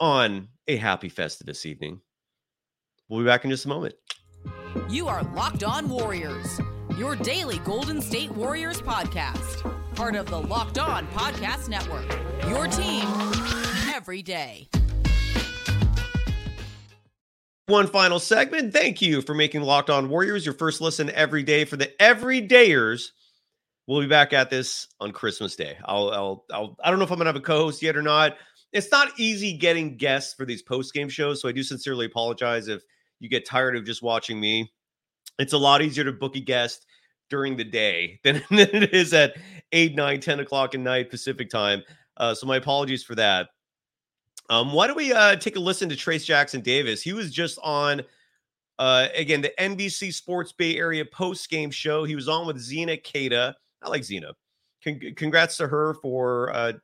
on 0.01 0.49
a 0.67 0.75
happy 0.75 1.09
Festivus 1.09 1.67
evening. 1.67 2.01
We'll 3.09 3.21
be 3.21 3.27
back 3.27 3.45
in 3.45 3.53
just 3.53 3.65
a 3.65 3.69
moment. 3.69 3.95
You 4.89 5.07
are 5.07 5.23
Locked 5.23 5.63
On 5.63 5.89
Warriors, 5.89 6.61
your 6.99 7.15
daily 7.15 7.59
Golden 7.61 8.01
State 8.01 8.33
Warriors 8.33 8.81
podcast. 8.81 9.63
Part 9.95 10.17
of 10.17 10.27
the 10.27 10.41
Locked 10.41 10.79
On 10.79 11.07
Podcast 11.09 11.69
Network. 11.69 12.11
Your 12.49 12.67
team 12.67 13.05
every 13.95 14.21
day. 14.21 14.69
One 17.67 17.87
final 17.87 18.19
segment. 18.19 18.73
Thank 18.73 19.01
you 19.01 19.23
for 19.23 19.33
making 19.33 19.63
Locked 19.63 19.91
On 19.91 20.09
Warriors 20.09 20.45
your 20.45 20.55
first 20.55 20.81
listen 20.81 21.09
every 21.11 21.45
day 21.45 21.65
for 21.65 21.77
the 21.77 21.93
everydayers. 22.01 23.11
We'll 23.87 24.01
be 24.01 24.09
back 24.09 24.33
at 24.33 24.51
this 24.51 24.89
on 24.99 25.13
Christmas 25.13 25.55
Day. 25.55 25.77
I'll, 25.85 26.11
I'll, 26.11 26.45
I'll 26.53 26.77
I 26.83 26.91
don't 26.91 26.99
know 26.99 27.05
if 27.05 27.13
I'm 27.13 27.19
gonna 27.19 27.29
have 27.29 27.37
a 27.37 27.41
co-host 27.41 27.81
yet 27.81 27.97
or 27.97 28.03
not. 28.03 28.37
It's 28.73 28.91
not 28.91 29.13
easy 29.19 29.57
getting 29.57 29.97
guests 29.97 30.35
for 30.35 30.45
these 30.45 30.63
post-game 30.63 31.09
shows, 31.09 31.41
so 31.41 31.49
I 31.49 31.53
do 31.53 31.63
sincerely 31.63 32.07
apologize 32.07 32.67
if 32.67 32.83
you 33.25 33.31
get 33.31 33.47
tired 33.47 33.75
of 33.75 33.87
just 33.87 34.03
watching 34.03 34.39
me. 34.39 34.71
It's 35.39 35.55
a 35.55 35.59
lot 35.59 35.81
easier 35.81 36.05
to 36.05 36.13
book 36.13 36.37
a 36.37 36.41
guest 36.41 36.85
during 37.31 37.57
the 37.57 37.65
day 37.65 38.21
than, 38.25 38.43
it 38.51 38.93
is 38.93 39.15
at 39.15 39.37
8, 39.73 39.97
9, 39.97 40.21
10 40.21 40.41
o'clock 40.41 40.75
at 40.75 40.81
night 40.81 41.11
Pacific 41.11 41.49
time. 41.49 41.83
Uh, 42.19 42.35
so 42.35 42.47
my 42.47 42.57
apologies 42.57 43.03
for 43.03 43.15
that. 43.17 43.49
Um, 44.51 44.75
why 44.75 44.87
don't 44.87 44.97
we 44.97 45.11
uh, 45.13 45.37
take 45.37 45.57
a 45.57 45.61
listen 45.61 45.89
to 45.89 45.97
Trayce 45.97 46.27
Jackson 46.27 46.61
Davis? 46.61 47.01
He 47.01 47.15
was 47.15 47.33
just 47.33 47.59
on, 47.63 48.03
uh, 48.79 49.09
again, 49.17 49.41
the 49.41 49.53
NBC 49.59 50.13
Sports 50.13 50.53
Bay 50.53 50.77
Area 50.77 51.05
post 51.05 51.49
game 51.49 51.71
show. 51.71 52.05
He 52.05 52.15
was 52.15 52.29
on 52.29 52.47
with 52.47 52.59
Zena 52.59 52.99
Keita. 52.99 53.55
I 53.83 53.89
like 53.89 54.05
Zena. 54.05 54.35
Con- 54.85 55.01
congrats 55.17 55.57
to 55.57 55.67
her 55.67 55.95
for, 55.95 56.55
uh, 56.55 56.75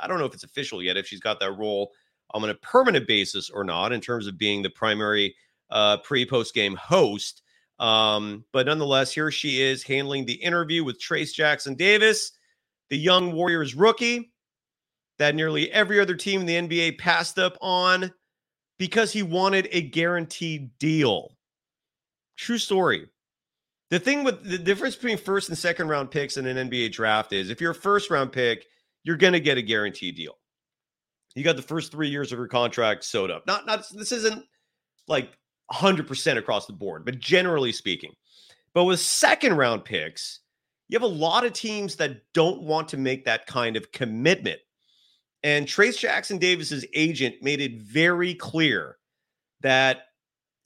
I 0.00 0.06
don't 0.06 0.20
know 0.20 0.24
if 0.24 0.34
it's 0.34 0.44
official 0.44 0.80
yet, 0.80 0.96
if 0.96 1.08
she's 1.08 1.20
got 1.20 1.40
that 1.40 1.58
role 1.58 1.90
on 2.32 2.48
a 2.48 2.54
permanent 2.54 3.08
basis 3.08 3.50
or 3.50 3.64
not, 3.64 3.92
in 3.92 4.00
terms 4.00 4.28
of 4.28 4.38
being 4.38 4.62
the 4.62 4.70
primary 4.70 5.34
uh, 5.70 5.98
pre 5.98 6.26
post 6.26 6.54
game 6.54 6.76
host. 6.76 7.42
Um, 7.78 8.44
but 8.52 8.66
nonetheless, 8.66 9.12
here 9.12 9.30
she 9.30 9.62
is 9.62 9.82
handling 9.82 10.26
the 10.26 10.34
interview 10.34 10.84
with 10.84 11.00
Trayce 11.00 11.32
Jackson 11.32 11.74
Davis, 11.74 12.32
the 12.90 12.98
young 12.98 13.32
Warriors 13.32 13.74
rookie 13.74 14.32
that 15.18 15.34
nearly 15.34 15.70
every 15.70 16.00
other 16.00 16.14
team 16.14 16.40
in 16.40 16.46
the 16.46 16.68
NBA 16.68 16.98
passed 16.98 17.38
up 17.38 17.56
on 17.60 18.10
because 18.78 19.12
he 19.12 19.22
wanted 19.22 19.68
a 19.70 19.82
guaranteed 19.82 20.78
deal. 20.78 21.36
True 22.36 22.58
story. 22.58 23.06
The 23.90 23.98
thing 23.98 24.24
with 24.24 24.42
the 24.44 24.56
difference 24.56 24.94
between 24.96 25.18
first 25.18 25.50
and 25.50 25.58
second 25.58 25.88
round 25.88 26.10
picks 26.10 26.38
in 26.38 26.46
an 26.46 26.70
NBA 26.70 26.92
draft 26.92 27.32
is 27.32 27.50
if 27.50 27.60
you're 27.60 27.72
a 27.72 27.74
first 27.74 28.08
round 28.08 28.32
pick, 28.32 28.64
you're 29.04 29.18
going 29.18 29.34
to 29.34 29.40
get 29.40 29.58
a 29.58 29.62
guaranteed 29.62 30.16
deal. 30.16 30.38
You 31.34 31.44
got 31.44 31.56
the 31.56 31.62
first 31.62 31.92
three 31.92 32.08
years 32.08 32.32
of 32.32 32.38
your 32.38 32.48
contract 32.48 33.04
sewed 33.04 33.30
up. 33.30 33.46
Not, 33.46 33.66
not 33.66 33.84
this 33.92 34.12
isn't 34.12 34.44
like 35.06 35.30
100% 35.72 36.36
across 36.36 36.66
the 36.66 36.72
board, 36.72 37.04
but 37.04 37.18
generally 37.18 37.72
speaking. 37.72 38.12
But 38.74 38.84
with 38.84 39.00
second 39.00 39.56
round 39.56 39.84
picks, 39.84 40.40
you 40.88 40.98
have 40.98 41.02
a 41.02 41.14
lot 41.14 41.44
of 41.44 41.52
teams 41.52 41.96
that 41.96 42.20
don't 42.34 42.62
want 42.62 42.88
to 42.88 42.96
make 42.96 43.24
that 43.24 43.46
kind 43.46 43.76
of 43.76 43.92
commitment. 43.92 44.60
And 45.42 45.66
Trayce 45.66 45.98
Jackson 45.98 46.38
Davis's 46.38 46.84
agent 46.94 47.36
made 47.42 47.60
it 47.60 47.80
very 47.80 48.34
clear 48.34 48.96
that 49.60 50.02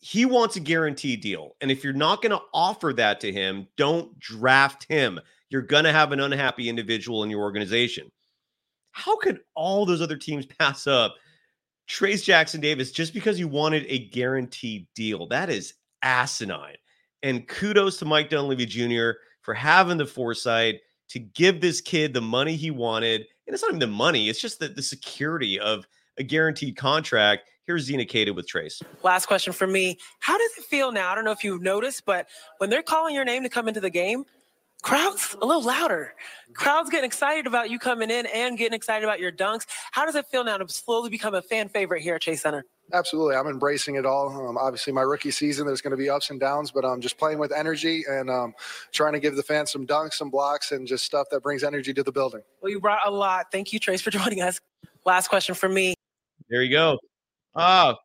he 0.00 0.24
wants 0.24 0.56
a 0.56 0.60
guaranteed 0.60 1.20
deal. 1.20 1.56
And 1.60 1.70
if 1.70 1.84
you're 1.84 1.92
not 1.92 2.20
going 2.20 2.32
to 2.32 2.42
offer 2.52 2.92
that 2.94 3.20
to 3.20 3.32
him, 3.32 3.68
don't 3.76 4.18
draft 4.18 4.84
him. 4.88 5.20
You're 5.48 5.62
going 5.62 5.84
to 5.84 5.92
have 5.92 6.12
an 6.12 6.20
unhappy 6.20 6.68
individual 6.68 7.22
in 7.22 7.30
your 7.30 7.40
organization. 7.40 8.10
How 8.92 9.16
could 9.16 9.40
all 9.54 9.86
those 9.86 10.02
other 10.02 10.16
teams 10.16 10.46
pass 10.58 10.86
up 10.86 11.14
Trayce 11.88 12.24
Jackson 12.24 12.60
Davis 12.60 12.90
just 12.92 13.12
because 13.12 13.38
you 13.38 13.48
wanted 13.48 13.84
a 13.88 14.08
guaranteed 14.08 14.86
deal. 14.94 15.26
That 15.28 15.50
is 15.50 15.74
asinine. 16.02 16.76
And 17.22 17.46
kudos 17.48 17.98
to 17.98 18.04
Mike 18.04 18.30
Dunleavy 18.30 18.66
Jr. 18.66 19.18
for 19.42 19.54
having 19.54 19.96
the 19.96 20.06
foresight 20.06 20.80
to 21.08 21.18
give 21.18 21.60
this 21.60 21.80
kid 21.80 22.14
the 22.14 22.20
money 22.20 22.56
he 22.56 22.70
wanted. 22.70 23.22
And 23.46 23.54
it's 23.54 23.62
not 23.62 23.70
even 23.70 23.80
the 23.80 23.86
money, 23.86 24.28
it's 24.28 24.40
just 24.40 24.58
the, 24.58 24.68
the 24.68 24.82
security 24.82 25.58
of 25.58 25.86
a 26.18 26.22
guaranteed 26.22 26.76
contract. 26.76 27.42
Here's 27.66 27.84
Zena 27.84 28.04
Keita 28.04 28.34
with 28.34 28.46
Trayce. 28.46 28.82
Last 29.02 29.24
question 29.24 29.54
for 29.54 29.66
me. 29.66 29.98
How 30.20 30.36
does 30.36 30.50
it 30.58 30.64
feel 30.64 30.92
now? 30.92 31.10
I 31.10 31.14
don't 31.14 31.24
know 31.24 31.32
if 31.32 31.42
you've 31.42 31.62
noticed, 31.62 32.04
but 32.04 32.28
when 32.58 32.68
they're 32.68 32.82
calling 32.82 33.14
your 33.14 33.24
name 33.24 33.42
to 33.42 33.48
come 33.48 33.68
into 33.68 33.80
the 33.80 33.88
game, 33.88 34.24
crowds 34.84 35.34
a 35.40 35.46
little 35.46 35.62
louder. 35.62 36.14
Crowds 36.52 36.90
getting 36.90 37.06
excited 37.06 37.46
about 37.46 37.70
you 37.70 37.78
coming 37.78 38.10
in 38.10 38.26
and 38.26 38.58
getting 38.58 38.74
excited 38.74 39.02
about 39.02 39.18
your 39.18 39.32
dunks. 39.32 39.64
How 39.92 40.04
does 40.04 40.14
it 40.14 40.26
feel 40.26 40.44
now 40.44 40.58
to 40.58 40.68
slowly 40.68 41.08
become 41.08 41.34
a 41.34 41.40
fan 41.40 41.70
favorite 41.70 42.02
here 42.02 42.16
at 42.16 42.20
Chase 42.20 42.42
Center? 42.42 42.66
Absolutely, 42.92 43.34
I'm 43.34 43.46
embracing 43.46 43.94
it 43.94 44.04
all. 44.04 44.28
Um, 44.46 44.58
obviously, 44.58 44.92
my 44.92 45.00
rookie 45.00 45.30
season, 45.30 45.66
there's 45.66 45.80
going 45.80 45.92
to 45.92 45.96
be 45.96 46.10
ups 46.10 46.28
and 46.28 46.38
downs, 46.38 46.70
but 46.70 46.84
I'm 46.84 46.92
um, 46.92 47.00
just 47.00 47.16
playing 47.16 47.38
with 47.38 47.50
energy 47.50 48.04
and 48.06 48.28
um, 48.28 48.52
trying 48.92 49.14
to 49.14 49.20
give 49.20 49.36
the 49.36 49.42
fans 49.42 49.72
some 49.72 49.86
dunks, 49.86 50.14
some 50.14 50.28
blocks, 50.28 50.70
and 50.70 50.86
just 50.86 51.04
stuff 51.04 51.28
that 51.30 51.42
brings 51.42 51.64
energy 51.64 51.94
to 51.94 52.02
the 52.02 52.12
building. 52.12 52.42
Well, 52.60 52.70
you 52.70 52.78
brought 52.78 53.00
a 53.06 53.10
lot. 53.10 53.46
Thank 53.50 53.72
you, 53.72 53.78
trace 53.78 54.02
for 54.02 54.10
joining 54.12 54.42
us. 54.42 54.60
Last 55.06 55.28
question 55.28 55.54
for 55.54 55.68
me. 55.68 55.94
There 56.50 56.62
you 56.62 56.70
go. 56.70 56.98
Ah, 57.56 57.96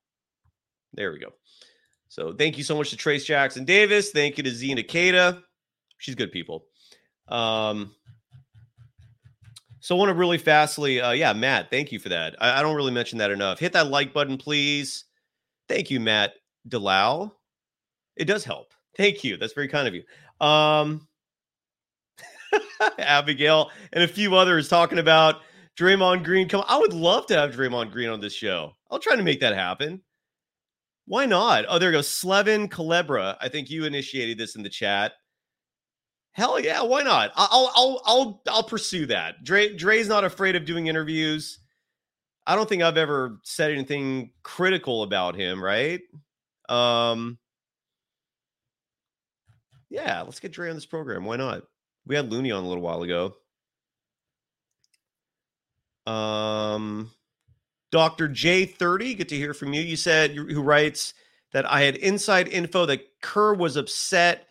there 0.94 1.12
we 1.12 1.20
go. 1.20 1.34
So 2.08 2.34
thank 2.34 2.58
you 2.58 2.64
so 2.64 2.76
much 2.78 2.90
to 2.92 2.96
Trayce 2.96 3.26
Jackson 3.26 3.66
Davis. 3.66 4.12
Thank 4.12 4.38
you 4.38 4.44
to 4.44 4.50
Zena 4.50 4.82
Keita. 4.82 5.44
She's 5.98 6.16
good 6.16 6.32
people. 6.32 6.69
Um, 7.30 7.94
so 9.80 9.96
I 9.96 10.00
want 10.00 10.10
to 10.10 10.16
really 10.16 10.38
fastly, 10.38 11.00
uh, 11.00 11.12
yeah, 11.12 11.34
Matt, 11.34 11.70
thank 11.70 11.92
you 11.92 12.00
for 12.00 12.10
that. 12.10 12.36
I, 12.40 12.60
I, 12.60 12.62
don't 12.62 12.76
really 12.76 12.92
mention 12.92 13.20
that 13.20 13.32
enough. 13.32 13.60
Hit 13.60 13.74
that 13.74 13.88
like 13.88 14.14
button, 14.14 14.38
please. 14.38 15.06
Thank 15.68 15.90
you, 15.90 16.00
Matt 16.00 16.34
Delau. 16.68 17.32
It 18.18 18.26
does 18.26 18.44
help. 18.44 18.74
Thank 18.98 19.24
you. 19.24 19.38
That's 19.38 19.54
very 19.54 19.68
kind 19.68 19.88
of 19.88 19.96
you. 19.96 20.04
Um, 20.46 21.08
Abigail 23.00 23.72
and 23.94 24.04
a 24.04 24.08
few 24.08 24.36
others 24.36 24.68
talking 24.68 25.00
about 25.00 25.42
Draymond 25.78 26.24
Green. 26.24 26.50
Come, 26.50 26.64
I 26.68 26.78
would 26.78 26.94
love 26.94 27.26
to 27.28 27.36
have 27.36 27.56
Draymond 27.56 27.92
Green 27.92 28.10
on 28.10 28.20
this 28.20 28.34
show. 28.34 28.74
I'll 28.92 29.00
try 29.00 29.16
to 29.16 29.24
make 29.24 29.40
that 29.40 29.56
happen. 29.56 30.02
Why 31.06 31.26
not? 31.26 31.66
Oh, 31.68 31.80
there 31.80 31.92
goes 31.92 32.08
Slevin 32.08 32.70
Calebra. 32.70 33.38
I 33.40 33.50
think 33.50 33.70
you 33.70 33.86
initiated 33.86 34.38
this 34.38 34.56
in 34.56 34.64
the 34.64 34.70
chat. 34.70 35.14
Hell 36.32 36.60
yeah, 36.60 36.84
why 36.84 37.04
not? 37.04 37.32
I'll 37.36 37.72
I'll 37.76 38.02
I'll 38.06 38.42
I'll 38.48 38.64
pursue 38.64 39.08
that. 39.08 39.44
Dre 39.44 39.76
Dre's 39.76 40.08
not 40.08 40.24
afraid 40.24 40.56
of 40.56 40.66
doing 40.66 40.88
interviews. 40.88 41.60
I 42.46 42.56
don't 42.56 42.68
think 42.68 42.82
I've 42.82 42.98
ever 42.98 43.40
said 43.44 43.72
anything 43.72 44.32
critical 44.42 45.04
about 45.04 45.36
him, 45.36 45.64
right? 45.64 46.02
Um, 46.68 47.38
yeah, 49.90 50.22
let's 50.22 50.40
get 50.40 50.52
Dre 50.52 50.70
on 50.70 50.76
this 50.76 50.86
program. 50.86 51.26
Why 51.26 51.36
not? 51.36 51.64
We 52.06 52.16
had 52.16 52.32
Looney 52.32 52.52
on 52.52 52.64
a 52.64 52.68
little 52.68 52.84
while 52.84 53.04
ago. 53.04 53.36
Um, 56.08 57.12
Dr. 57.92 58.30
J30, 58.30 59.18
good 59.18 59.30
to 59.30 59.36
hear 59.36 59.54
from 59.54 59.74
you. 59.74 59.82
You 59.82 59.96
said, 59.96 60.32
who 60.32 60.62
writes 60.62 61.14
that 61.54 61.70
I 61.70 61.82
had 61.82 61.98
inside 61.98 62.48
info 62.48 62.88
that 62.88 63.02
Kerr 63.22 63.54
was 63.54 63.76
upset 63.76 64.48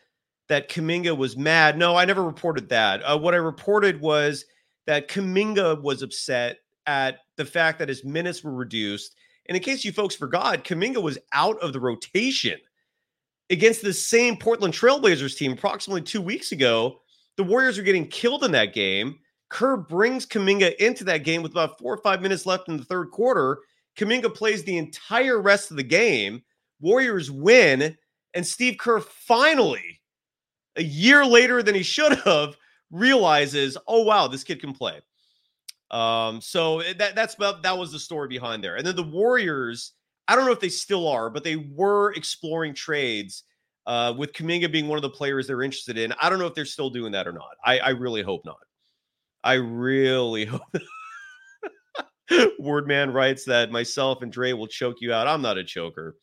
that 0.49 0.71
Kuminga 0.71 1.17
was 1.17 1.37
mad. 1.37 1.79
No, 1.79 1.97
I 1.97 2.05
never 2.05 2.25
reported 2.25 2.69
that. 2.71 3.03
Uh, 3.03 3.19
what 3.19 3.35
I 3.35 3.39
reported 3.39 4.01
was 4.01 4.45
that 4.87 5.09
Kuminga 5.09 5.81
was 5.83 6.03
upset 6.03 6.59
at 6.87 7.19
the 7.37 7.45
fact 7.45 7.79
that 7.79 7.89
his 7.89 8.05
minutes 8.05 8.43
were 8.43 8.55
reduced. 8.55 9.15
And 9.47 9.57
in 9.57 9.63
case 9.63 9.85
you 9.85 9.93
folks 9.93 10.15
forgot, 10.15 10.65
Kuminga 10.65 11.03
was 11.03 11.19
out 11.33 11.59
of 11.61 11.73
the 11.73 11.81
rotation 11.81 12.59
against 13.51 13.83
the 13.83 13.93
same 13.93 14.37
Portland 14.37 14.75
Trailblazers 14.75 15.37
team 15.37 15.53
approximately 15.53 16.03
two 16.03 16.21
weeks 16.21 16.53
ago. 16.53 17.01
The 17.37 17.45
Warriors 17.45 17.79
are 17.79 17.83
getting 17.83 18.09
killed 18.09 18.45
in 18.45 18.51
that 18.53 18.75
game. 18.75 19.19
Kerr 19.51 19.77
brings 19.77 20.27
Kuminga 20.27 20.77
into 20.77 21.05
that 21.05 21.25
game 21.25 21.43
with 21.43 21.53
about 21.53 21.79
four 21.79 21.95
or 21.95 21.99
five 21.99 22.21
minutes 22.21 22.47
left 22.47 22.69
in 22.69 22.77
the 22.77 22.85
third 22.85 23.11
quarter. 23.11 23.59
Kuminga 23.97 24.35
plays 24.35 24.63
the 24.63 24.77
entire 24.77 25.41
rest 25.41 25.71
of 25.71 25.77
the 25.77 25.83
game. 25.83 26.43
Warriors 26.81 27.31
win, 27.31 27.97
and 28.35 28.47
Steve 28.47 28.77
Kerr 28.79 29.01
finally, 29.01 29.98
a 30.79 30.83
year 30.83 31.27
later 31.27 31.62
than 31.62 31.75
he 31.75 31.83
should 31.83 32.19
have, 32.21 32.57
realizes, 32.91 33.77
oh 33.87 34.03
wow, 34.03 34.29
this 34.29 34.45
kid 34.45 34.61
can 34.61 34.73
play. 34.73 35.01
Um, 35.91 36.41
so 36.41 36.81
eh, 36.81 36.95
that 36.99 37.14
that's 37.14 37.35
that 37.37 37.79
was 37.79 37.93
the 37.93 37.99
story 37.99 38.29
behind 38.29 38.62
there. 38.62 38.77
And 38.77 38.87
then 38.87 38.97
the 38.97 39.03
Warriors, 39.03 39.93
I 40.27 40.37
don't 40.37 40.47
know 40.47 40.53
if 40.53 40.61
they 40.61 40.69
still 40.69 41.09
are, 41.09 41.31
but 41.31 41.45
they 41.45 41.57
were 41.57 42.12
exploring 42.12 42.75
trades 42.75 43.45
uh, 43.87 44.14
with 44.17 44.33
Kuminga 44.33 44.71
being 44.71 44.87
one 44.87 44.99
of 44.99 45.03
the 45.03 45.11
players 45.11 45.47
they're 45.47 45.62
interested 45.62 45.99
in. 45.99 46.12
I 46.21 46.29
don't 46.29 46.38
know 46.38 46.47
if 46.47 46.55
they're 46.55 46.67
still 46.67 46.91
doing 46.91 47.12
that 47.12 47.27
or 47.27 47.33
not. 47.33 47.57
I, 47.64 47.79
I 47.79 47.88
really 47.91 48.23
hope 48.23 48.45
not. 48.45 48.59
I 49.43 49.55
really 49.55 50.45
hope. 50.47 50.62
Wordman 52.61 53.14
writes 53.14 53.45
that 53.47 53.71
myself 53.71 54.21
and 54.23 54.31
Dre 54.31 54.53
will 54.53 54.67
choke 54.67 54.97
you 55.01 55.12
out. 55.12 55.27
I'm 55.27 55.41
not 55.41 55.57
a 55.57 55.64
choker. 55.64 56.17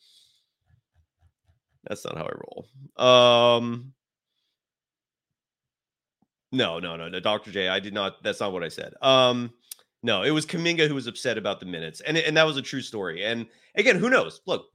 That's 1.88 2.06
not 2.06 2.18
how 2.18 2.26
I 2.26 2.32
roll. 2.32 3.58
Um, 3.58 3.94
no, 6.56 6.80
no, 6.80 6.96
no, 6.96 7.10
no, 7.10 7.20
Dr. 7.20 7.52
J. 7.52 7.68
I 7.68 7.80
did 7.80 7.94
not. 7.94 8.24
That's 8.24 8.40
not 8.40 8.54
what 8.54 8.64
I 8.64 8.70
said. 8.70 8.94
Um, 9.02 9.54
no, 10.04 10.24
it 10.24 10.32
was 10.32 10.46
Kuminga 10.46 10.88
who 10.88 10.96
was 10.96 11.08
upset 11.08 11.38
about 11.38 11.60
the 11.60 11.66
minutes, 11.66 12.00
and 12.02 12.18
and 12.18 12.36
that 12.38 12.46
was 12.46 12.58
a 12.58 12.62
true 12.62 12.82
story. 12.82 13.26
And 13.26 13.46
again, 13.76 13.98
who 13.98 14.10
knows? 14.10 14.42
Look, 14.48 14.68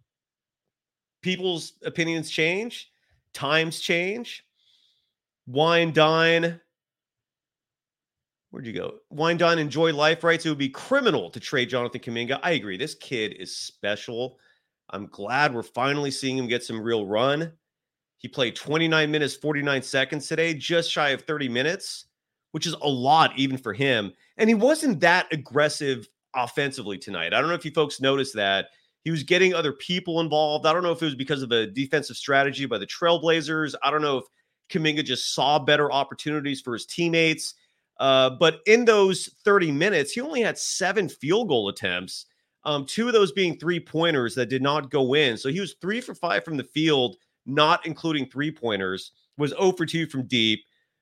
people's 1.22 1.72
opinions 1.84 2.30
change, 2.30 2.90
times 3.32 3.80
change. 3.80 4.44
Wine, 5.46 5.92
dine. 5.92 6.60
Where'd 8.50 8.66
you 8.66 8.72
go? 8.72 8.94
Wine, 9.10 9.36
dine, 9.36 9.58
enjoy 9.58 9.94
life. 9.94 10.22
Right? 10.22 10.40
So 10.40 10.48
it 10.48 10.52
would 10.52 10.58
be 10.58 10.68
criminal 10.68 11.30
to 11.30 11.40
trade 11.40 11.70
Jonathan 11.70 12.00
Kuminga. 12.00 12.40
I 12.42 12.52
agree. 12.52 12.76
This 12.76 12.94
kid 12.94 13.36
is 13.38 13.56
special. 13.56 14.36
I'm 14.90 15.06
glad 15.06 15.54
we're 15.54 15.62
finally 15.62 16.10
seeing 16.10 16.36
him 16.36 16.48
get 16.48 16.64
some 16.64 16.80
real 16.80 17.06
run. 17.06 17.52
He 18.20 18.28
played 18.28 18.54
29 18.54 19.10
minutes, 19.10 19.34
49 19.34 19.82
seconds 19.82 20.28
today, 20.28 20.52
just 20.52 20.90
shy 20.90 21.08
of 21.10 21.22
30 21.22 21.48
minutes, 21.48 22.04
which 22.52 22.66
is 22.66 22.74
a 22.82 22.88
lot 22.88 23.32
even 23.36 23.56
for 23.56 23.72
him. 23.72 24.12
And 24.36 24.48
he 24.48 24.54
wasn't 24.54 25.00
that 25.00 25.26
aggressive 25.32 26.06
offensively 26.34 26.98
tonight. 26.98 27.32
I 27.32 27.40
don't 27.40 27.48
know 27.48 27.54
if 27.54 27.64
you 27.64 27.70
folks 27.70 27.98
noticed 27.98 28.34
that. 28.36 28.66
He 29.04 29.10
was 29.10 29.22
getting 29.22 29.54
other 29.54 29.72
people 29.72 30.20
involved. 30.20 30.66
I 30.66 30.74
don't 30.74 30.82
know 30.82 30.92
if 30.92 31.00
it 31.00 31.06
was 31.06 31.14
because 31.14 31.42
of 31.42 31.50
a 31.50 31.66
defensive 31.66 32.18
strategy 32.18 32.66
by 32.66 32.76
the 32.76 32.86
Trailblazers. 32.86 33.74
I 33.82 33.90
don't 33.90 34.02
know 34.02 34.18
if 34.18 34.24
Kuminga 34.68 35.02
just 35.02 35.34
saw 35.34 35.58
better 35.58 35.90
opportunities 35.90 36.60
for 36.60 36.74
his 36.74 36.84
teammates. 36.84 37.54
Uh, 37.98 38.30
but 38.30 38.60
in 38.66 38.84
those 38.84 39.30
30 39.46 39.72
minutes, 39.72 40.12
he 40.12 40.20
only 40.20 40.42
had 40.42 40.58
seven 40.58 41.08
field 41.08 41.48
goal 41.48 41.70
attempts, 41.70 42.26
um, 42.64 42.84
two 42.84 43.06
of 43.06 43.14
those 43.14 43.32
being 43.32 43.58
three 43.58 43.80
pointers 43.80 44.34
that 44.34 44.50
did 44.50 44.62
not 44.62 44.90
go 44.90 45.14
in. 45.14 45.38
So 45.38 45.48
he 45.48 45.60
was 45.60 45.76
three 45.80 46.02
for 46.02 46.14
five 46.14 46.44
from 46.44 46.58
the 46.58 46.64
field, 46.64 47.16
not 47.46 47.84
including 47.86 48.26
three 48.26 48.50
pointers, 48.50 49.12
was 49.36 49.50
0 49.50 49.72
for 49.72 49.86
2 49.86 50.06
from 50.06 50.26
deep, 50.26 50.60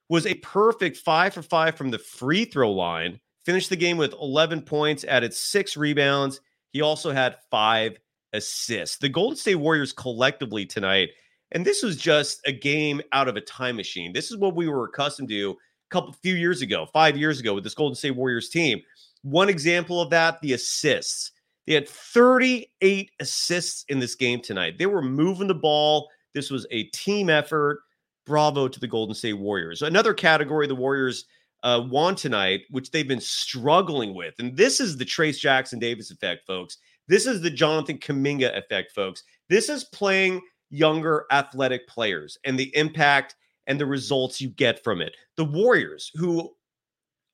was 0.09 0.27
a 0.27 0.35
perfect 0.35 0.97
five 0.99 1.35
for 1.35 1.43
five 1.43 1.77
from 1.77 1.91
the 1.91 1.99
free 1.99 2.45
throw 2.45 2.73
line, 2.73 3.21
finished 3.45 3.71
the 3.71 3.77
game 3.77 3.97
with 3.97 4.13
11 4.15 4.63
points, 4.63 5.05
added 5.05 5.35
six 5.35 5.77
rebounds. 5.77 6.41
He 6.73 6.81
also 6.81 7.13
had 7.13 7.37
five 7.51 7.99
assists. 8.33 8.99
The 8.99 9.09
Golden 9.09 9.37
State 9.37 9.57
Warriors 9.57 9.93
collectively 9.93 10.65
tonight, 10.67 11.11
and 11.53 11.65
this 11.65 11.83
was 11.83 11.97
just 11.97 12.41
a 12.47 12.53
game 12.53 13.01
out 13.13 13.29
of 13.29 13.37
a 13.37 13.41
time 13.41 13.77
machine. 13.77 14.13
This 14.13 14.31
is 14.31 14.37
what 14.37 14.55
we 14.55 14.69
were 14.69 14.85
accustomed 14.85 15.29
to 15.31 15.51
a 15.51 15.55
couple 15.91 16.13
few 16.23 16.35
years 16.35 16.63
ago, 16.63 16.87
five 16.93 17.17
years 17.17 17.41
ago 17.41 17.55
with 17.55 17.65
this 17.65 17.75
Golden 17.75 17.97
State 17.97 18.17
Warriors 18.17 18.51
team. 18.51 18.81
One 19.23 19.49
example 19.49 20.01
of 20.01 20.11
that, 20.11 20.41
the 20.41 20.53
assists. 20.53 21.33
They 21.67 21.75
had 21.75 21.89
38 21.89 23.11
assists 23.21 23.85
in 23.89 23.99
this 23.99 24.15
game 24.15 24.41
tonight. 24.41 24.79
They 24.79 24.87
were 24.87 25.03
moving 25.03 25.49
the 25.49 25.55
ball. 25.55 26.09
This 26.39 26.53
was 26.53 26.69
a 26.71 26.85
team 26.85 27.29
effort. 27.29 27.81
Bravo 28.25 28.69
to 28.69 28.79
the 28.79 28.87
Golden 28.87 29.13
State 29.13 29.33
Warriors. 29.33 29.83
Another 29.83 30.15
category 30.15 30.69
the 30.69 30.75
Warriors 30.77 31.25
uh, 31.65 31.83
won 31.91 32.15
tonight, 32.15 32.61
which 32.71 32.93
they've 32.93 33.09
been 33.09 33.21
struggling 33.21 34.15
with. 34.15 34.35
And 34.39 34.57
this 34.57 34.79
is 34.79 34.97
the 34.97 35.05
Trayce 35.05 35.41
Jackson 35.41 35.81
Davis 35.81 36.13
effect, 36.13 36.47
folks. 36.47 36.77
This 37.09 37.27
is 37.27 37.41
the 37.41 37.51
Jonathan 37.51 37.99
Kuminga 37.99 38.57
effect, 38.57 38.93
folks. 38.93 39.25
This 39.49 39.69
is 39.69 39.83
playing 39.83 40.43
younger 40.71 41.25
athletic 41.33 41.89
players 41.89 42.39
and 42.45 42.57
the 42.57 42.71
impact 42.77 43.35
and 43.67 43.81
the 43.81 43.87
results 43.87 44.41
you 44.41 44.51
get 44.51 44.85
from 44.85 45.01
it. 45.01 45.17
The 45.37 45.45
Warriors, 45.45 46.13
who 46.15 46.55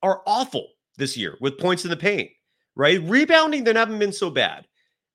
are 0.02 0.22
awful 0.26 0.68
this 0.96 1.14
year 1.14 1.36
with 1.42 1.58
points 1.58 1.84
in 1.84 1.90
the 1.90 1.96
paint, 1.96 2.30
right? 2.74 3.02
Rebounding, 3.02 3.64
they 3.64 3.74
haven't 3.74 3.98
been 3.98 4.12
so 4.14 4.30
bad. 4.30 4.66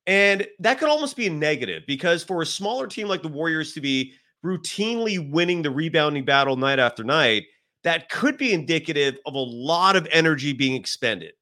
And 0.10 0.48
that 0.58 0.80
could 0.80 0.90
almost 0.90 1.16
be 1.16 1.28
a 1.28 1.30
negative 1.30 1.84
because 1.86 2.24
for 2.24 2.42
a 2.42 2.46
smaller 2.46 2.88
team 2.88 3.08
like 3.08 3.22
the 3.22 3.28
Warriors 3.28 3.74
to 3.74 3.80
be 3.80 4.14
routinely 4.44 5.32
winning 5.32 5.62
the 5.62 5.70
rebounding 5.70 6.26
battle 6.26 6.56
night 6.56 6.80
after 6.80 7.04
night, 7.04 7.44
that 7.84 8.10
could 8.10 8.36
be 8.36 8.52
indicative 8.52 9.20
of 9.28 9.36
a 9.36 9.38
lot 9.38 9.96
of 9.96 10.08
energy 10.12 10.52
being 10.52 10.74
expended. 10.74 11.34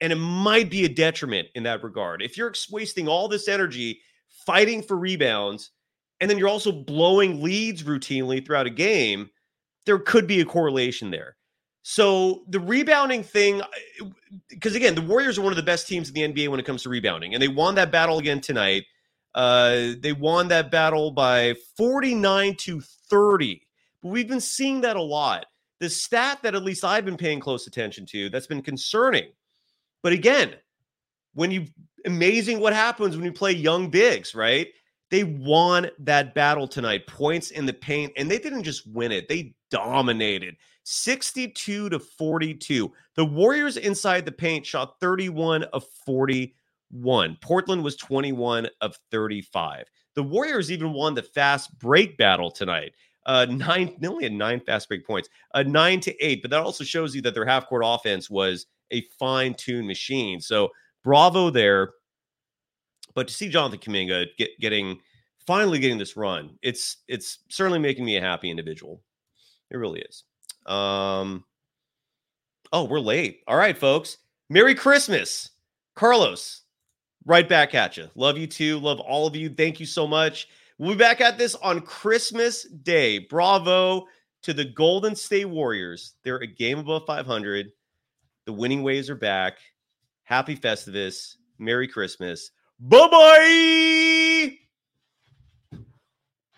And 0.00 0.14
it 0.14 0.16
might 0.16 0.70
be 0.70 0.86
a 0.86 0.88
detriment 0.88 1.48
in 1.54 1.62
that 1.64 1.82
regard. 1.84 2.22
If 2.22 2.38
you're 2.38 2.54
wasting 2.72 3.06
all 3.06 3.28
this 3.28 3.48
energy 3.48 4.00
fighting 4.46 4.82
for 4.82 4.96
rebounds, 4.96 5.70
and 6.22 6.30
then 6.30 6.38
you're 6.38 6.48
also 6.48 6.72
blowing 6.72 7.42
leads 7.42 7.82
routinely 7.82 8.42
throughout 8.42 8.66
a 8.66 8.70
game, 8.70 9.28
there 9.84 9.98
could 9.98 10.26
be 10.26 10.40
a 10.40 10.46
correlation 10.46 11.10
there. 11.10 11.36
So 11.82 12.42
the 12.48 12.60
rebounding 12.60 13.22
thing, 13.22 13.62
because 14.48 14.74
again, 14.74 14.94
the 14.94 15.02
Warriors 15.02 15.38
are 15.38 15.42
one 15.42 15.52
of 15.52 15.56
the 15.56 15.62
best 15.62 15.88
teams 15.88 16.08
in 16.10 16.14
the 16.14 16.22
NBA 16.22 16.48
when 16.48 16.60
it 16.60 16.66
comes 16.66 16.82
to 16.82 16.88
rebounding, 16.88 17.34
and 17.34 17.42
they 17.42 17.48
won 17.48 17.74
that 17.76 17.90
battle 17.90 18.18
again 18.18 18.40
tonight. 18.40 18.84
Uh, 19.34 19.92
they 20.00 20.12
won 20.12 20.48
that 20.48 20.70
battle 20.70 21.10
by 21.10 21.54
49 21.76 22.56
to 22.56 22.80
30. 23.08 23.62
But 24.02 24.08
we've 24.08 24.28
been 24.28 24.40
seeing 24.40 24.80
that 24.82 24.96
a 24.96 25.02
lot. 25.02 25.46
The 25.78 25.88
stat 25.88 26.40
that 26.42 26.54
at 26.54 26.62
least 26.62 26.84
I've 26.84 27.04
been 27.04 27.16
paying 27.16 27.40
close 27.40 27.66
attention 27.66 28.06
to 28.06 28.28
that's 28.28 28.46
been 28.46 28.62
concerning. 28.62 29.30
But 30.02 30.12
again, 30.12 30.54
when 31.34 31.50
you 31.50 31.66
amazing 32.04 32.60
what 32.60 32.72
happens 32.72 33.16
when 33.16 33.24
you 33.24 33.32
play 33.32 33.52
young 33.52 33.88
bigs, 33.90 34.34
right? 34.34 34.68
They 35.10 35.24
won 35.24 35.90
that 35.98 36.34
battle 36.34 36.68
tonight, 36.68 37.06
points 37.06 37.50
in 37.50 37.66
the 37.66 37.72
paint, 37.72 38.12
and 38.16 38.30
they 38.30 38.38
didn't 38.38 38.62
just 38.62 38.86
win 38.86 39.12
it, 39.12 39.28
they 39.28 39.54
dominated 39.70 40.56
62 40.84 41.88
to 41.88 41.98
42. 41.98 42.92
The 43.16 43.24
Warriors 43.24 43.76
inside 43.76 44.24
the 44.24 44.32
paint 44.32 44.66
shot 44.66 44.98
31 45.00 45.64
of 45.64 45.84
41. 46.06 47.36
Portland 47.40 47.84
was 47.84 47.96
21 47.96 48.68
of 48.80 48.96
35. 49.10 49.86
The 50.14 50.22
Warriors 50.22 50.72
even 50.72 50.92
won 50.92 51.14
the 51.14 51.22
fast 51.22 51.78
break 51.78 52.16
battle 52.16 52.50
tonight. 52.50 52.92
Uh, 53.26 53.46
nine, 53.50 53.96
only 54.04 54.24
had 54.24 54.32
nine 54.32 54.60
fast 54.60 54.88
break 54.88 55.06
points, 55.06 55.28
uh, 55.54 55.62
nine 55.62 56.00
to 56.00 56.24
eight. 56.24 56.42
But 56.42 56.50
that 56.50 56.62
also 56.62 56.84
shows 56.84 57.14
you 57.14 57.22
that 57.22 57.34
their 57.34 57.46
half 57.46 57.68
court 57.68 57.82
offense 57.84 58.30
was 58.30 58.66
a 58.90 59.02
fine 59.18 59.54
tuned 59.54 59.86
machine. 59.86 60.40
So 60.40 60.70
bravo 61.04 61.50
there. 61.50 61.92
But 63.14 63.28
to 63.28 63.34
see 63.34 63.48
Jonathan 63.48 63.78
Kuminga 63.78 64.26
get, 64.38 64.50
getting 64.60 64.98
finally 65.46 65.78
getting 65.78 65.98
this 65.98 66.16
run, 66.16 66.58
it's 66.62 66.98
it's 67.08 67.38
certainly 67.48 67.78
making 67.78 68.04
me 68.04 68.16
a 68.16 68.20
happy 68.20 68.50
individual. 68.50 69.02
It 69.70 69.76
really 69.76 70.00
is. 70.00 70.24
Um, 70.66 71.44
oh, 72.72 72.84
we're 72.84 73.00
late. 73.00 73.40
All 73.46 73.56
right, 73.56 73.76
folks. 73.76 74.18
Merry 74.48 74.74
Christmas, 74.74 75.50
Carlos. 75.94 76.62
Right 77.26 77.48
back 77.48 77.74
at 77.74 77.96
you. 77.96 78.08
Love 78.14 78.38
you 78.38 78.46
too. 78.46 78.78
Love 78.78 78.98
all 78.98 79.26
of 79.26 79.36
you. 79.36 79.50
Thank 79.50 79.78
you 79.78 79.86
so 79.86 80.06
much. 80.06 80.48
We'll 80.78 80.92
be 80.92 80.98
back 80.98 81.20
at 81.20 81.36
this 81.36 81.54
on 81.56 81.82
Christmas 81.82 82.64
Day. 82.64 83.18
Bravo 83.18 84.06
to 84.42 84.54
the 84.54 84.64
Golden 84.64 85.14
State 85.14 85.44
Warriors. 85.44 86.14
They're 86.24 86.36
a 86.36 86.46
game 86.46 86.78
above 86.78 87.04
500. 87.06 87.70
The 88.46 88.52
winning 88.52 88.82
ways 88.82 89.10
are 89.10 89.14
back. 89.14 89.58
Happy 90.24 90.56
Festivus. 90.56 91.36
Merry 91.58 91.86
Christmas. 91.86 92.50
Bye 92.80 93.08
bye. 93.10 94.29